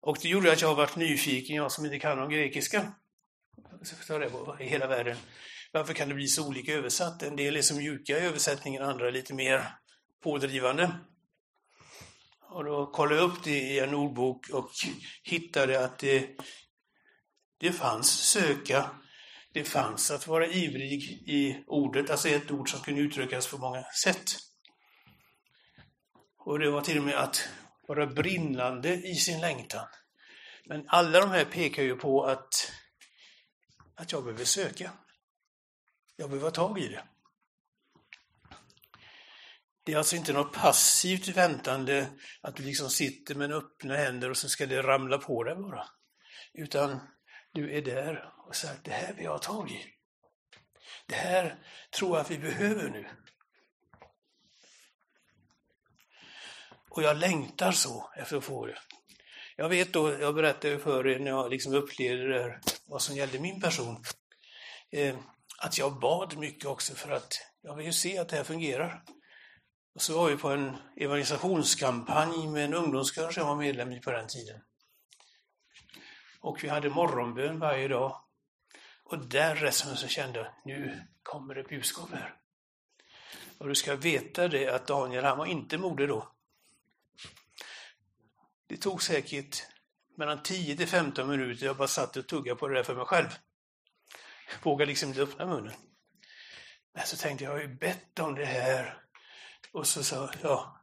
Och 0.00 0.18
det 0.22 0.28
gjorde 0.28 0.52
att 0.52 0.60
jag 0.60 0.68
har 0.68 0.74
varit 0.74 0.96
nyfiken, 0.96 1.56
jag 1.56 1.72
som 1.72 1.84
inte 1.84 1.98
kan 1.98 2.18
om 2.18 2.30
grekiska 2.30 2.92
i 4.60 4.64
hela 4.64 4.86
världen. 4.86 5.16
Varför 5.72 5.94
kan 5.94 6.08
det 6.08 6.14
bli 6.14 6.26
så 6.26 6.48
olika 6.48 6.74
översatt? 6.74 7.22
En 7.22 7.36
del 7.36 7.56
är 7.56 7.62
så 7.62 7.74
mjuka 7.74 8.18
i 8.18 8.26
översättningen, 8.26 8.82
andra 8.82 9.08
är 9.08 9.12
lite 9.12 9.34
mer 9.34 9.68
pådrivande. 10.22 10.90
Och 12.50 12.64
då 12.64 12.86
kollade 12.86 13.20
jag 13.20 13.30
upp 13.30 13.44
det 13.44 13.58
i 13.58 13.78
en 13.78 13.94
ordbok 13.94 14.50
och 14.50 14.70
hittade 15.22 15.84
att 15.84 15.98
det 15.98 16.36
det 17.58 17.72
fanns 17.72 18.10
söka, 18.10 18.90
det 19.52 19.64
fanns 19.64 20.10
att 20.10 20.26
vara 20.26 20.46
ivrig 20.46 21.02
i 21.26 21.64
ordet, 21.66 22.10
alltså 22.10 22.28
ett 22.28 22.50
ord 22.50 22.70
som 22.70 22.80
kunde 22.80 23.00
uttryckas 23.00 23.50
på 23.50 23.58
många 23.58 23.82
sätt. 24.04 24.36
Och 26.38 26.58
det 26.58 26.70
var 26.70 26.80
till 26.80 26.98
och 26.98 27.04
med 27.04 27.14
att 27.14 27.48
vara 27.88 28.06
brinnande 28.06 28.94
i 28.94 29.14
sin 29.14 29.40
längtan. 29.40 29.86
Men 30.66 30.84
alla 30.88 31.20
de 31.20 31.30
här 31.30 31.44
pekar 31.44 31.82
ju 31.82 31.96
på 31.96 32.24
att, 32.24 32.72
att 33.94 34.12
jag 34.12 34.24
behöver 34.24 34.44
söka. 34.44 34.92
Jag 36.16 36.30
behöver 36.30 36.46
ha 36.46 36.54
tag 36.54 36.78
i 36.78 36.88
det. 36.88 37.04
Det 39.84 39.92
är 39.92 39.98
alltså 39.98 40.16
inte 40.16 40.32
något 40.32 40.52
passivt 40.52 41.28
väntande, 41.28 42.10
att 42.40 42.56
du 42.56 42.62
liksom 42.62 42.90
sitter 42.90 43.34
med 43.34 43.52
öppna 43.52 43.96
händer 43.96 44.30
och 44.30 44.36
så 44.36 44.48
ska 44.48 44.66
det 44.66 44.82
ramla 44.82 45.18
på 45.18 45.44
dig 45.44 45.56
bara. 45.56 45.88
Utan 46.52 47.00
du 47.52 47.76
är 47.76 47.82
där 47.82 48.32
och 48.46 48.56
säger 48.56 48.76
det 48.84 48.90
här 48.90 49.14
vill 49.14 49.24
jag 49.24 49.32
ha 49.32 49.38
tag 49.38 49.70
i. 49.70 49.84
Det 51.06 51.14
här 51.14 51.58
tror 51.90 52.10
jag 52.10 52.20
att 52.20 52.30
vi 52.30 52.38
behöver 52.38 52.90
nu. 52.90 53.08
Och 56.88 57.02
jag 57.02 57.16
längtar 57.16 57.72
så 57.72 58.10
efter 58.16 58.36
att 58.36 58.44
få 58.44 58.66
det. 58.66 58.78
Jag 59.56 59.68
vet 59.68 59.92
då, 59.92 60.20
jag 60.20 60.34
berättade 60.34 60.78
för 60.78 61.06
er 61.06 61.18
när 61.18 61.30
jag 61.30 61.50
liksom 61.50 61.74
upplevde 61.74 62.28
det 62.28 62.42
här, 62.42 62.60
vad 62.86 63.02
som 63.02 63.16
gällde 63.16 63.38
min 63.38 63.60
person, 63.60 64.04
eh, 64.90 65.16
att 65.58 65.78
jag 65.78 66.00
bad 66.00 66.36
mycket 66.36 66.64
också 66.64 66.94
för 66.94 67.10
att 67.10 67.32
jag 67.62 67.76
vill 67.76 67.86
ju 67.86 67.92
se 67.92 68.18
att 68.18 68.28
det 68.28 68.36
här 68.36 68.44
fungerar. 68.44 69.04
Och 69.94 70.02
så 70.02 70.18
var 70.18 70.30
vi 70.30 70.36
på 70.36 70.48
en 70.48 70.76
evangelisationskampanj 70.96 72.48
med 72.48 72.64
en 72.64 72.74
ungdomskör 72.74 73.30
som 73.30 73.40
jag 73.40 73.48
var 73.48 73.56
medlem 73.56 73.92
i 73.92 74.00
på 74.00 74.10
den 74.10 74.28
tiden. 74.28 74.60
Och 76.40 76.64
vi 76.64 76.68
hade 76.68 76.90
morgonbön 76.90 77.58
varje 77.58 77.88
dag. 77.88 78.20
Och 79.04 79.28
där 79.28 79.70
så 79.70 80.08
kände 80.08 80.38
jag, 80.38 80.48
nu 80.64 81.02
kommer 81.22 81.54
det 81.54 81.62
budskap 81.62 82.10
här. 82.12 82.36
Och 83.58 83.68
du 83.68 83.74
ska 83.74 83.96
veta 83.96 84.48
det 84.48 84.68
att 84.68 84.86
Daniel, 84.86 85.24
han 85.24 85.38
var 85.38 85.46
inte 85.46 85.78
modig 85.78 86.08
då. 86.08 86.32
Det 88.66 88.76
tog 88.76 89.02
säkert 89.02 89.66
mellan 90.16 90.42
10 90.42 90.76
till 90.76 90.88
15 90.88 91.28
minuter, 91.28 91.66
jag 91.66 91.76
bara 91.76 91.88
satt 91.88 92.16
och 92.16 92.26
tuggade 92.26 92.56
på 92.56 92.68
det 92.68 92.74
där 92.74 92.82
för 92.82 92.94
mig 92.94 93.04
själv. 93.04 93.28
Jag 94.50 94.64
vågade 94.70 94.88
liksom 94.88 95.08
inte 95.08 95.22
öppna 95.22 95.46
munnen. 95.46 95.74
Men 96.94 97.06
så 97.06 97.16
tänkte 97.16 97.44
jag, 97.44 97.52
jag 97.52 97.58
har 97.58 97.68
ju 97.68 97.74
bett 97.74 98.18
om 98.18 98.34
det 98.34 98.44
här. 98.44 98.98
Och 99.72 99.86
så 99.86 100.04
sa 100.04 100.30
jag, 100.42 100.76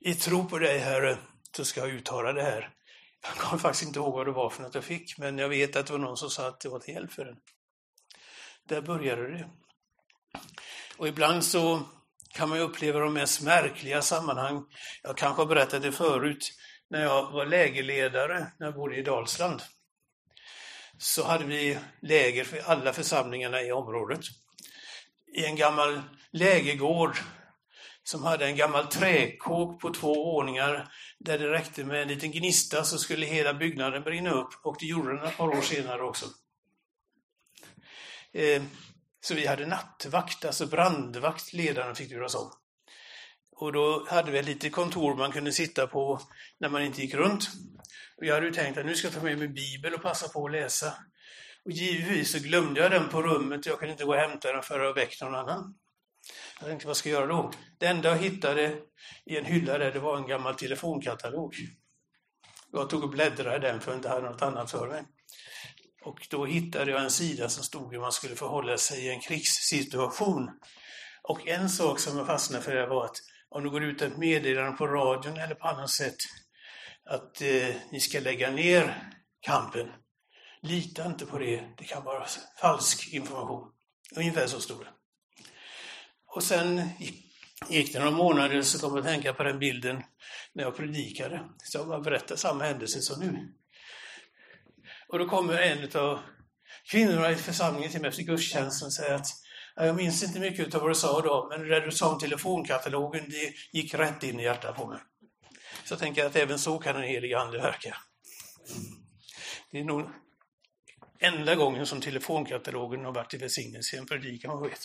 i 0.00 0.14
tro 0.14 0.48
på 0.48 0.58
dig 0.58 0.78
Herre, 0.78 1.18
så 1.56 1.64
ska 1.64 1.80
jag 1.80 1.90
uttala 1.90 2.32
det 2.32 2.42
här. 2.42 2.72
Jag 3.22 3.34
kommer 3.34 3.58
faktiskt 3.58 3.84
inte 3.84 3.98
ihåg 3.98 4.14
vad 4.14 4.26
det 4.26 4.32
var 4.32 4.50
för 4.50 4.62
något 4.62 4.74
jag 4.74 4.84
fick, 4.84 5.18
men 5.18 5.38
jag 5.38 5.48
vet 5.48 5.76
att 5.76 5.86
det 5.86 5.92
var 5.92 6.00
någon 6.00 6.16
som 6.16 6.30
sa 6.30 6.48
att 6.48 6.60
det 6.60 6.68
var 6.68 6.78
till 6.78 6.94
hjälp 6.94 7.12
för 7.12 7.24
den. 7.24 7.36
Där 8.68 8.80
började 8.80 9.30
det. 9.30 9.50
Och 10.96 11.08
ibland 11.08 11.44
så 11.44 11.82
kan 12.34 12.48
man 12.48 12.58
ju 12.58 12.64
uppleva 12.64 13.00
de 13.00 13.12
mest 13.12 13.42
märkliga 13.42 14.02
sammanhang. 14.02 14.64
Jag 15.02 15.16
kanske 15.16 15.42
har 15.42 15.46
berättat 15.46 15.82
det 15.82 15.92
förut, 15.92 16.52
när 16.90 17.02
jag 17.02 17.30
var 17.32 17.46
lägerledare 17.46 18.46
när 18.58 18.66
jag 18.66 18.74
bodde 18.74 18.96
i 18.96 19.02
Dalsland. 19.02 19.62
Så 20.98 21.24
hade 21.24 21.44
vi 21.44 21.78
läger 22.02 22.44
för 22.44 22.58
alla 22.58 22.92
församlingarna 22.92 23.62
i 23.62 23.72
området. 23.72 24.20
I 25.36 25.44
en 25.44 25.56
gammal 25.56 26.02
lägergård 26.32 27.18
som 28.02 28.24
hade 28.24 28.46
en 28.46 28.56
gammal 28.56 28.86
träkåk 28.86 29.80
på 29.80 29.94
två 29.94 30.14
våningar 30.14 30.92
där 31.18 31.38
det 31.38 31.50
räckte 31.50 31.84
med 31.84 32.02
en 32.02 32.08
liten 32.08 32.32
gnista 32.32 32.84
så 32.84 32.98
skulle 32.98 33.26
hela 33.26 33.54
byggnaden 33.54 34.02
brinna 34.02 34.30
upp 34.30 34.48
och 34.62 34.76
det 34.80 34.86
gjorde 34.86 35.16
den 35.16 35.26
ett 35.26 35.36
par 35.36 35.48
år 35.48 35.62
senare 35.62 36.02
också. 36.02 36.26
Eh, 38.32 38.62
så 39.20 39.34
vi 39.34 39.46
hade 39.46 39.66
nattvakt, 39.66 40.44
alltså 40.44 40.66
brandvakt, 40.66 41.52
ledaren 41.52 41.94
fick 41.94 42.10
göra 42.10 42.38
om. 42.38 42.50
Och 43.58 43.72
då 43.72 44.06
hade 44.08 44.30
vi 44.30 44.38
ett 44.38 44.46
litet 44.46 44.72
kontor 44.72 45.14
man 45.14 45.32
kunde 45.32 45.52
sitta 45.52 45.86
på 45.86 46.20
när 46.58 46.68
man 46.68 46.82
inte 46.82 47.02
gick 47.02 47.14
runt. 47.14 47.48
Och 48.16 48.26
jag 48.26 48.34
hade 48.34 48.46
ju 48.46 48.52
tänkt 48.52 48.78
att 48.78 48.86
nu 48.86 48.94
ska 48.94 49.06
jag 49.06 49.14
ta 49.14 49.22
med 49.22 49.38
mig 49.38 49.48
Bibel 49.48 49.94
och 49.94 50.02
passa 50.02 50.28
på 50.28 50.46
att 50.46 50.52
läsa. 50.52 50.92
Och 51.64 51.70
givetvis 51.72 52.32
så 52.32 52.38
glömde 52.38 52.80
jag 52.80 52.90
den 52.90 53.08
på 53.08 53.22
rummet, 53.22 53.66
jag 53.66 53.78
kunde 53.78 53.92
inte 53.92 54.04
gå 54.04 54.14
och 54.14 54.20
hämta 54.20 54.52
den 54.52 54.62
för 54.62 54.80
att 54.80 54.96
väcka 54.96 55.24
någon 55.24 55.34
annan. 55.34 55.74
Jag 56.60 56.68
tänkte, 56.68 56.86
vad 56.86 56.96
ska 56.96 57.08
jag 57.08 57.20
göra 57.20 57.26
då? 57.26 57.50
Det 57.78 57.86
enda 57.86 58.08
jag 58.08 58.16
hittade 58.16 58.76
i 59.26 59.36
en 59.36 59.44
hylla 59.44 59.78
där, 59.78 59.92
det 59.92 59.98
var 59.98 60.16
en 60.16 60.26
gammal 60.26 60.54
telefonkatalog. 60.54 61.54
Jag 62.72 62.90
tog 62.90 63.02
och 63.04 63.10
bläddrade 63.10 63.56
i 63.56 63.70
den 63.70 63.80
för 63.80 63.90
att 63.90 63.94
jag 63.94 63.98
inte 63.98 64.08
hade 64.08 64.30
något 64.30 64.42
annat 64.42 64.70
för 64.70 64.88
mig. 64.88 65.02
Och 66.04 66.26
då 66.30 66.44
hittade 66.44 66.90
jag 66.90 67.02
en 67.02 67.10
sida 67.10 67.48
som 67.48 67.64
stod 67.64 67.92
hur 67.92 68.00
man 68.00 68.12
skulle 68.12 68.36
förhålla 68.36 68.78
sig 68.78 69.06
i 69.06 69.10
en 69.10 69.20
krigssituation. 69.20 70.50
Och 71.22 71.48
en 71.48 71.70
sak 71.70 72.00
som 72.00 72.18
jag 72.18 72.26
fastnade 72.26 72.64
för 72.64 72.74
det 72.74 72.86
var 72.86 73.04
att 73.04 73.16
om 73.48 73.62
det 73.62 73.70
går 73.70 73.84
ut 73.84 74.02
ett 74.02 74.16
meddelande 74.16 74.76
på 74.76 74.86
radion 74.86 75.36
eller 75.36 75.54
på 75.54 75.68
annat 75.68 75.90
sätt 75.90 76.16
att 77.10 77.40
eh, 77.40 77.74
ni 77.92 78.00
ska 78.00 78.20
lägga 78.20 78.50
ner 78.50 79.12
kampen, 79.40 79.88
lita 80.62 81.06
inte 81.06 81.26
på 81.26 81.38
det. 81.38 81.64
Det 81.78 81.84
kan 81.84 82.04
vara 82.04 82.26
falsk 82.60 83.12
information. 83.12 83.72
Ungefär 84.16 84.46
så 84.46 84.60
stod 84.60 84.80
det. 84.80 84.92
Och 86.34 86.42
sen 86.42 86.88
gick 87.68 87.92
det 87.92 87.98
några 87.98 88.16
månader 88.16 88.62
så 88.62 88.78
kom 88.78 88.90
jag 88.90 88.98
att 88.98 89.06
tänka 89.06 89.34
på 89.34 89.42
den 89.42 89.58
bilden 89.58 90.02
när 90.52 90.64
jag 90.64 90.76
predikade. 90.76 91.48
Så 91.58 91.78
jag 91.78 92.02
berättade 92.02 92.40
samma 92.40 92.64
händelse 92.64 93.00
som 93.00 93.20
nu. 93.20 93.54
Och 95.08 95.18
då 95.18 95.28
kommer 95.28 95.54
en 95.54 96.00
av 96.00 96.18
kvinnorna 96.90 97.30
i 97.30 97.36
församlingen 97.36 97.90
till 97.90 98.00
mig 98.00 98.08
efter 98.08 98.22
gudstjänsten 98.22 98.86
och 98.86 98.92
säger 98.92 99.14
att 99.14 99.26
jag 99.76 99.96
minns 99.96 100.22
inte 100.22 100.40
mycket 100.40 100.74
av 100.74 100.80
vad 100.80 100.90
du 100.90 100.94
sa 100.94 101.20
då, 101.20 101.46
men 101.50 101.68
det 101.68 101.80
du 101.80 101.90
sa 101.90 102.12
om 102.12 102.18
telefonkatalogen, 102.18 103.30
det 103.30 103.54
gick 103.72 103.94
rätt 103.94 104.22
in 104.22 104.40
i 104.40 104.42
hjärtat 104.42 104.76
på 104.76 104.86
mig. 104.86 104.98
Så 105.84 105.92
jag 105.92 105.98
tänker 105.98 106.26
att 106.26 106.36
även 106.36 106.58
så 106.58 106.78
kan 106.78 106.94
den 106.94 107.04
helige 107.04 107.38
Ande 107.38 107.58
verka. 107.58 107.96
Det 109.70 109.78
är 109.78 109.84
nog 109.84 110.10
enda 111.18 111.54
gången 111.54 111.86
som 111.86 112.00
telefonkatalogen 112.00 113.04
har 113.04 113.12
varit 113.12 113.34
i 113.34 113.36
välsignelse 113.36 113.96
i 113.96 113.98
en 113.98 114.06
predikan, 114.06 114.50
vad 114.50 114.68
vet. 114.68 114.80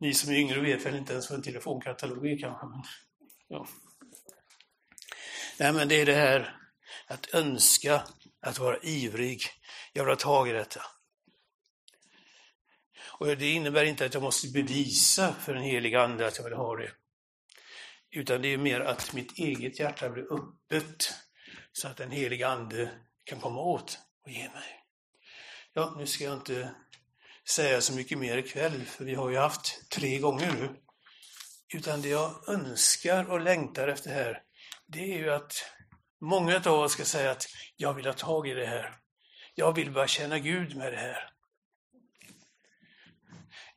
Ni 0.00 0.14
som 0.14 0.30
är 0.30 0.36
yngre 0.36 0.60
vet 0.60 0.86
väl 0.86 0.96
inte 0.96 1.12
ens 1.12 1.30
vad 1.30 1.36
en 1.36 1.42
telefonkatalog 1.42 2.26
är 2.26 2.38
kanske. 2.38 2.66
Men, 2.66 2.82
ja. 3.48 3.68
Nej, 5.58 5.72
men 5.72 5.88
det 5.88 6.00
är 6.00 6.06
det 6.06 6.14
här 6.14 6.56
att 7.06 7.34
önska, 7.34 8.02
att 8.40 8.58
vara 8.58 8.78
ivrig. 8.82 9.42
Jag 9.92 10.04
vill 10.04 10.12
ha 10.12 10.16
tag 10.16 10.48
i 10.48 10.52
detta. 10.52 10.80
Och 13.18 13.26
det 13.26 13.52
innebär 13.52 13.84
inte 13.84 14.06
att 14.06 14.14
jag 14.14 14.22
måste 14.22 14.48
bevisa 14.48 15.32
för 15.32 15.54
den 15.54 15.62
heliga 15.62 16.02
Ande 16.02 16.26
att 16.26 16.36
jag 16.36 16.44
vill 16.44 16.52
ha 16.52 16.76
det. 16.76 16.90
Utan 18.10 18.42
det 18.42 18.48
är 18.48 18.58
mer 18.58 18.80
att 18.80 19.12
mitt 19.12 19.38
eget 19.38 19.80
hjärta 19.80 20.10
blir 20.10 20.32
öppet 20.32 21.14
så 21.72 21.88
att 21.88 21.96
den 21.96 22.10
heliga 22.10 22.48
Ande 22.48 22.90
kan 23.24 23.40
komma 23.40 23.60
åt 23.60 23.98
och 24.24 24.30
ge 24.30 24.48
mig. 24.48 24.84
Ja, 25.72 25.94
nu 25.98 26.06
ska 26.06 26.24
jag 26.24 26.34
inte 26.34 26.74
säga 27.48 27.80
så 27.80 27.94
mycket 27.94 28.18
mer 28.18 28.36
ikväll, 28.36 28.84
för 28.84 29.04
vi 29.04 29.14
har 29.14 29.30
ju 29.30 29.36
haft 29.36 29.90
tre 29.90 30.18
gånger 30.18 30.52
nu. 30.52 30.68
Utan 31.74 32.02
det 32.02 32.08
jag 32.08 32.48
önskar 32.48 33.30
och 33.30 33.40
längtar 33.40 33.88
efter 33.88 34.10
här, 34.10 34.42
det 34.86 35.12
är 35.14 35.18
ju 35.18 35.30
att 35.30 35.52
många 36.20 36.56
av 36.56 36.80
oss 36.80 36.92
ska 36.92 37.04
säga 37.04 37.30
att 37.30 37.46
jag 37.76 37.94
vill 37.94 38.06
ha 38.06 38.12
tag 38.12 38.48
i 38.48 38.54
det 38.54 38.66
här. 38.66 38.94
Jag 39.54 39.72
vill 39.72 39.90
bara 39.90 40.06
känna 40.06 40.38
Gud 40.38 40.76
med 40.76 40.92
det 40.92 40.98
här. 40.98 41.37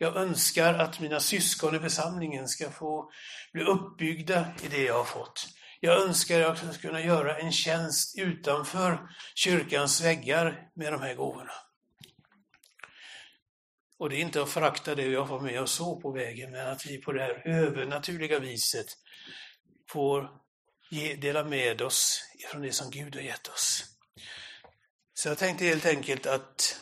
Jag 0.01 0.15
önskar 0.15 0.73
att 0.73 0.99
mina 0.99 1.19
syskon 1.19 1.75
i 1.75 1.79
församlingen 1.79 2.47
ska 2.47 2.71
få 2.71 3.11
bli 3.53 3.63
uppbyggda 3.63 4.53
i 4.63 4.67
det 4.67 4.83
jag 4.83 4.93
har 4.93 5.03
fått. 5.03 5.47
Jag 5.79 6.01
önskar 6.01 6.41
att 6.41 6.63
jag 6.63 6.73
ska 6.73 6.87
kunna 6.87 7.01
göra 7.01 7.37
en 7.37 7.51
tjänst 7.51 8.17
utanför 8.17 9.09
kyrkans 9.35 10.01
väggar 10.01 10.69
med 10.75 10.93
de 10.93 11.01
här 11.01 11.15
gåvorna. 11.15 11.51
Och 13.99 14.09
det 14.09 14.15
är 14.15 14.19
inte 14.19 14.41
att 14.41 14.49
förakta 14.49 14.95
det 14.95 15.05
jag 15.05 15.25
var 15.25 15.39
med 15.39 15.61
och 15.61 15.69
såg 15.69 16.01
på 16.01 16.11
vägen, 16.11 16.51
men 16.51 16.67
att 16.67 16.85
vi 16.85 16.97
på 16.97 17.11
det 17.11 17.21
här 17.21 17.47
övernaturliga 17.47 18.39
viset 18.39 18.87
får 19.89 20.29
ge, 20.89 21.15
dela 21.15 21.43
med 21.43 21.81
oss 21.81 22.21
ifrån 22.39 22.61
det 22.61 22.71
som 22.71 22.91
Gud 22.91 23.15
har 23.15 23.21
gett 23.21 23.47
oss. 23.47 23.83
Så 25.13 25.29
jag 25.29 25.37
tänkte 25.37 25.65
helt 25.65 25.85
enkelt 25.85 26.25
att 26.25 26.79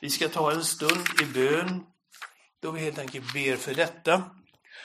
vi 0.00 0.10
ska 0.10 0.28
ta 0.28 0.52
en 0.52 0.64
stund 0.64 1.06
i 1.22 1.24
bön 1.24 1.86
då 2.64 2.70
vi 2.70 2.80
helt 2.80 2.98
enkelt 2.98 3.32
ber 3.32 3.56
för 3.56 3.74
detta. 3.74 4.30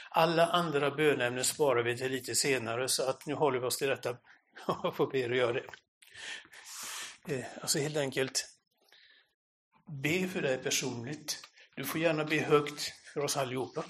Alla 0.09 0.45
andra 0.45 0.91
bönämnen 0.91 1.45
sparar 1.45 1.83
vi 1.83 1.97
till 1.97 2.11
lite 2.11 2.35
senare 2.35 2.89
så 2.89 3.09
att 3.09 3.25
nu 3.25 3.33
håller 3.33 3.59
vi 3.59 3.65
oss 3.65 3.77
till 3.77 3.87
detta 3.87 4.17
och 4.67 4.95
får 4.95 5.11
be 5.11 5.29
och 5.29 5.35
göra 5.35 5.53
det. 5.53 5.65
Eh, 7.35 7.45
alltså 7.61 7.79
helt 7.79 7.97
enkelt 7.97 8.45
be 10.03 10.27
för 10.27 10.41
dig 10.41 10.57
personligt. 10.57 11.47
Du 11.75 11.85
får 11.85 12.01
gärna 12.01 12.25
be 12.25 12.39
högt 12.39 12.93
för 13.13 13.21
oss 13.21 13.37
allihopa. 13.37 13.85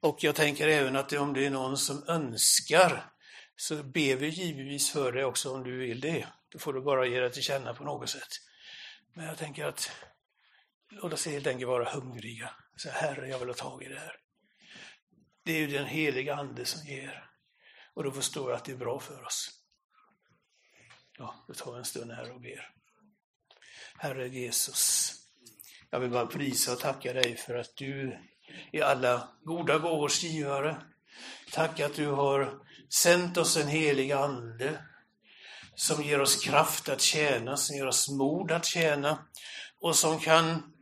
Och 0.00 0.24
jag 0.24 0.34
tänker 0.34 0.68
även 0.68 0.96
att 0.96 1.12
om 1.12 1.32
det 1.32 1.46
är 1.46 1.50
någon 1.50 1.76
som 1.76 2.04
önskar 2.08 3.10
så 3.56 3.82
ber 3.82 4.16
vi 4.16 4.28
givetvis 4.28 4.90
för 4.90 5.12
dig 5.12 5.24
också 5.24 5.54
om 5.54 5.64
du 5.64 5.78
vill 5.78 6.00
det. 6.00 6.26
Då 6.48 6.58
får 6.58 6.72
du 6.72 6.80
bara 6.80 7.06
ge 7.06 7.20
dig 7.20 7.32
till 7.32 7.42
känna 7.42 7.74
på 7.74 7.84
något 7.84 8.08
sätt. 8.08 8.28
Men 9.14 9.26
jag 9.26 9.38
tänker 9.38 9.64
att 9.64 9.90
låt 10.90 11.12
oss 11.12 11.26
helt 11.26 11.46
enkelt 11.46 11.68
vara 11.68 11.90
hungriga. 11.90 12.50
Så 12.76 12.90
Herre, 12.90 13.28
jag 13.28 13.38
vill 13.38 13.48
ha 13.48 13.54
tag 13.54 13.82
i 13.82 13.88
det 13.88 13.98
här. 13.98 14.16
Det 15.44 15.52
är 15.52 15.58
ju 15.58 15.66
den 15.66 15.86
heliga 15.86 16.34
Ande 16.34 16.64
som 16.64 16.86
ger. 16.86 17.30
Och 17.94 18.04
då 18.04 18.12
förstår 18.12 18.50
jag 18.50 18.56
att 18.56 18.64
det 18.64 18.72
är 18.72 18.76
bra 18.76 19.00
för 19.00 19.24
oss. 19.24 19.50
Ja, 21.18 21.44
då 21.48 21.54
tar 21.54 21.72
vi 21.72 21.78
en 21.78 21.84
stund 21.84 22.12
här 22.12 22.32
och 22.32 22.40
ber. 22.40 22.70
Herre 23.98 24.28
Jesus, 24.28 25.12
jag 25.90 26.00
vill 26.00 26.10
bara 26.10 26.26
prisa 26.26 26.72
och 26.72 26.80
tacka 26.80 27.12
dig 27.12 27.36
för 27.36 27.54
att 27.54 27.76
du 27.76 28.18
är 28.72 28.82
alla 28.82 29.28
goda 29.42 29.78
gåvors 29.78 30.22
givare. 30.22 30.76
Tack 31.52 31.80
att 31.80 31.94
du 31.94 32.06
har 32.06 32.60
sänt 32.94 33.36
oss 33.36 33.56
en 33.56 33.68
helig 33.68 34.12
Ande 34.12 34.84
som 35.74 36.02
ger 36.02 36.20
oss 36.20 36.44
kraft 36.44 36.88
att 36.88 37.00
tjäna, 37.00 37.56
som 37.56 37.76
ger 37.76 37.86
oss 37.86 38.08
mod 38.10 38.52
att 38.52 38.64
tjäna 38.64 39.26
och 39.80 39.96
som 39.96 40.18
kan 40.18 40.75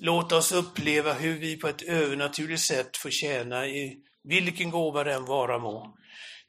Låt 0.00 0.32
oss 0.32 0.52
uppleva 0.52 1.12
hur 1.12 1.38
vi 1.38 1.56
på 1.56 1.68
ett 1.68 1.82
övernaturligt 1.82 2.62
sätt 2.62 2.96
får 2.96 3.10
tjäna 3.10 3.66
i 3.66 3.96
vilken 4.24 4.70
gåva 4.70 5.04
den 5.04 5.24
vara 5.24 5.58
må. 5.58 5.96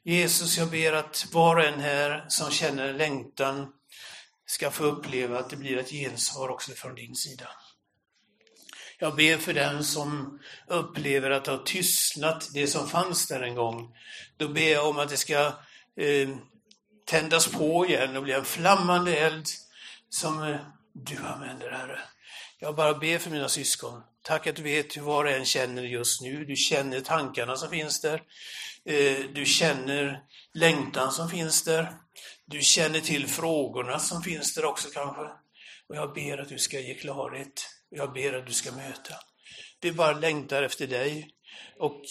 Jesus, 0.04 0.58
jag 0.58 0.70
ber 0.70 0.92
att 0.92 1.26
var 1.32 1.56
och 1.56 1.64
en 1.64 1.80
här 1.80 2.24
som 2.28 2.50
känner 2.50 2.92
längtan 2.92 3.72
ska 4.46 4.70
få 4.70 4.84
uppleva 4.84 5.38
att 5.38 5.50
det 5.50 5.56
blir 5.56 5.76
ett 5.76 5.90
gensvar 5.90 6.48
också 6.48 6.72
från 6.72 6.94
din 6.94 7.14
sida. 7.14 7.48
Jag 8.98 9.16
ber 9.16 9.36
för 9.36 9.54
den 9.54 9.84
som 9.84 10.40
upplever 10.66 11.30
att 11.30 11.44
det 11.44 11.50
har 11.50 11.58
tystnat, 11.58 12.48
det 12.54 12.66
som 12.66 12.88
fanns 12.88 13.26
där 13.26 13.40
en 13.40 13.54
gång. 13.54 13.96
Då 14.36 14.48
ber 14.48 14.72
jag 14.72 14.88
om 14.88 14.98
att 14.98 15.08
det 15.08 15.16
ska 15.16 15.46
eh, 15.96 16.28
tändas 17.06 17.46
på 17.46 17.86
igen 17.86 18.16
och 18.16 18.22
bli 18.22 18.32
en 18.32 18.44
flammande 18.44 19.16
eld 19.16 19.46
som 20.08 20.42
eh, 20.42 20.56
du 20.92 21.16
använder, 21.16 21.70
Herre. 21.70 22.00
Jag 22.58 22.76
bara 22.76 22.94
ber 22.94 23.18
för 23.18 23.30
mina 23.30 23.48
syskon. 23.48 24.02
Tack 24.22 24.46
att 24.46 24.56
du 24.56 24.62
vet 24.62 24.96
hur 24.96 25.02
var 25.02 25.24
och 25.24 25.30
en 25.30 25.44
känner 25.44 25.82
just 25.82 26.22
nu. 26.22 26.44
Du 26.44 26.56
känner 26.56 27.00
tankarna 27.00 27.56
som 27.56 27.70
finns 27.70 28.00
där. 28.00 28.22
Eh, 28.84 29.18
du 29.34 29.46
känner 29.46 30.22
längtan 30.54 31.12
som 31.12 31.30
finns 31.30 31.64
där. 31.64 31.96
Du 32.44 32.60
känner 32.60 33.00
till 33.00 33.26
frågorna 33.26 33.98
som 33.98 34.22
finns 34.22 34.54
där 34.54 34.64
också 34.64 34.88
kanske. 34.88 35.22
Och 35.88 35.96
jag 35.96 36.14
ber 36.14 36.38
att 36.38 36.48
du 36.48 36.58
ska 36.58 36.80
ge 36.80 36.94
klarhet. 36.94 37.68
Jag 37.90 38.12
ber 38.12 38.32
att 38.32 38.46
du 38.46 38.52
ska 38.52 38.72
möta. 38.72 39.14
Vi 39.80 39.92
bara 39.92 40.12
längtar 40.12 40.62
efter 40.62 40.86
dig 40.86 41.30
och 41.78 42.02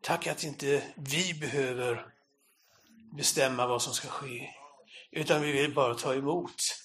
tack 0.00 0.26
att 0.26 0.44
inte 0.44 0.82
vi 0.96 1.34
behöver 1.34 2.06
bestämma 3.16 3.66
vad 3.66 3.82
som 3.82 3.94
ska 3.94 4.08
ske, 4.08 4.48
utan 5.12 5.42
vi 5.42 5.52
vill 5.52 5.74
bara 5.74 5.94
ta 5.94 6.14
emot. 6.14 6.83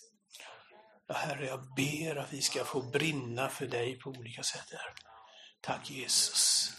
Ja, 1.11 1.15
Herre, 1.15 1.45
jag 1.45 1.59
ber 1.75 2.15
att 2.15 2.33
vi 2.33 2.41
ska 2.41 2.63
få 2.63 2.81
brinna 2.81 3.49
för 3.49 3.67
dig 3.67 3.99
på 3.99 4.09
olika 4.09 4.43
sätt. 4.43 4.73
Tack 5.61 5.91
Jesus. 5.91 6.71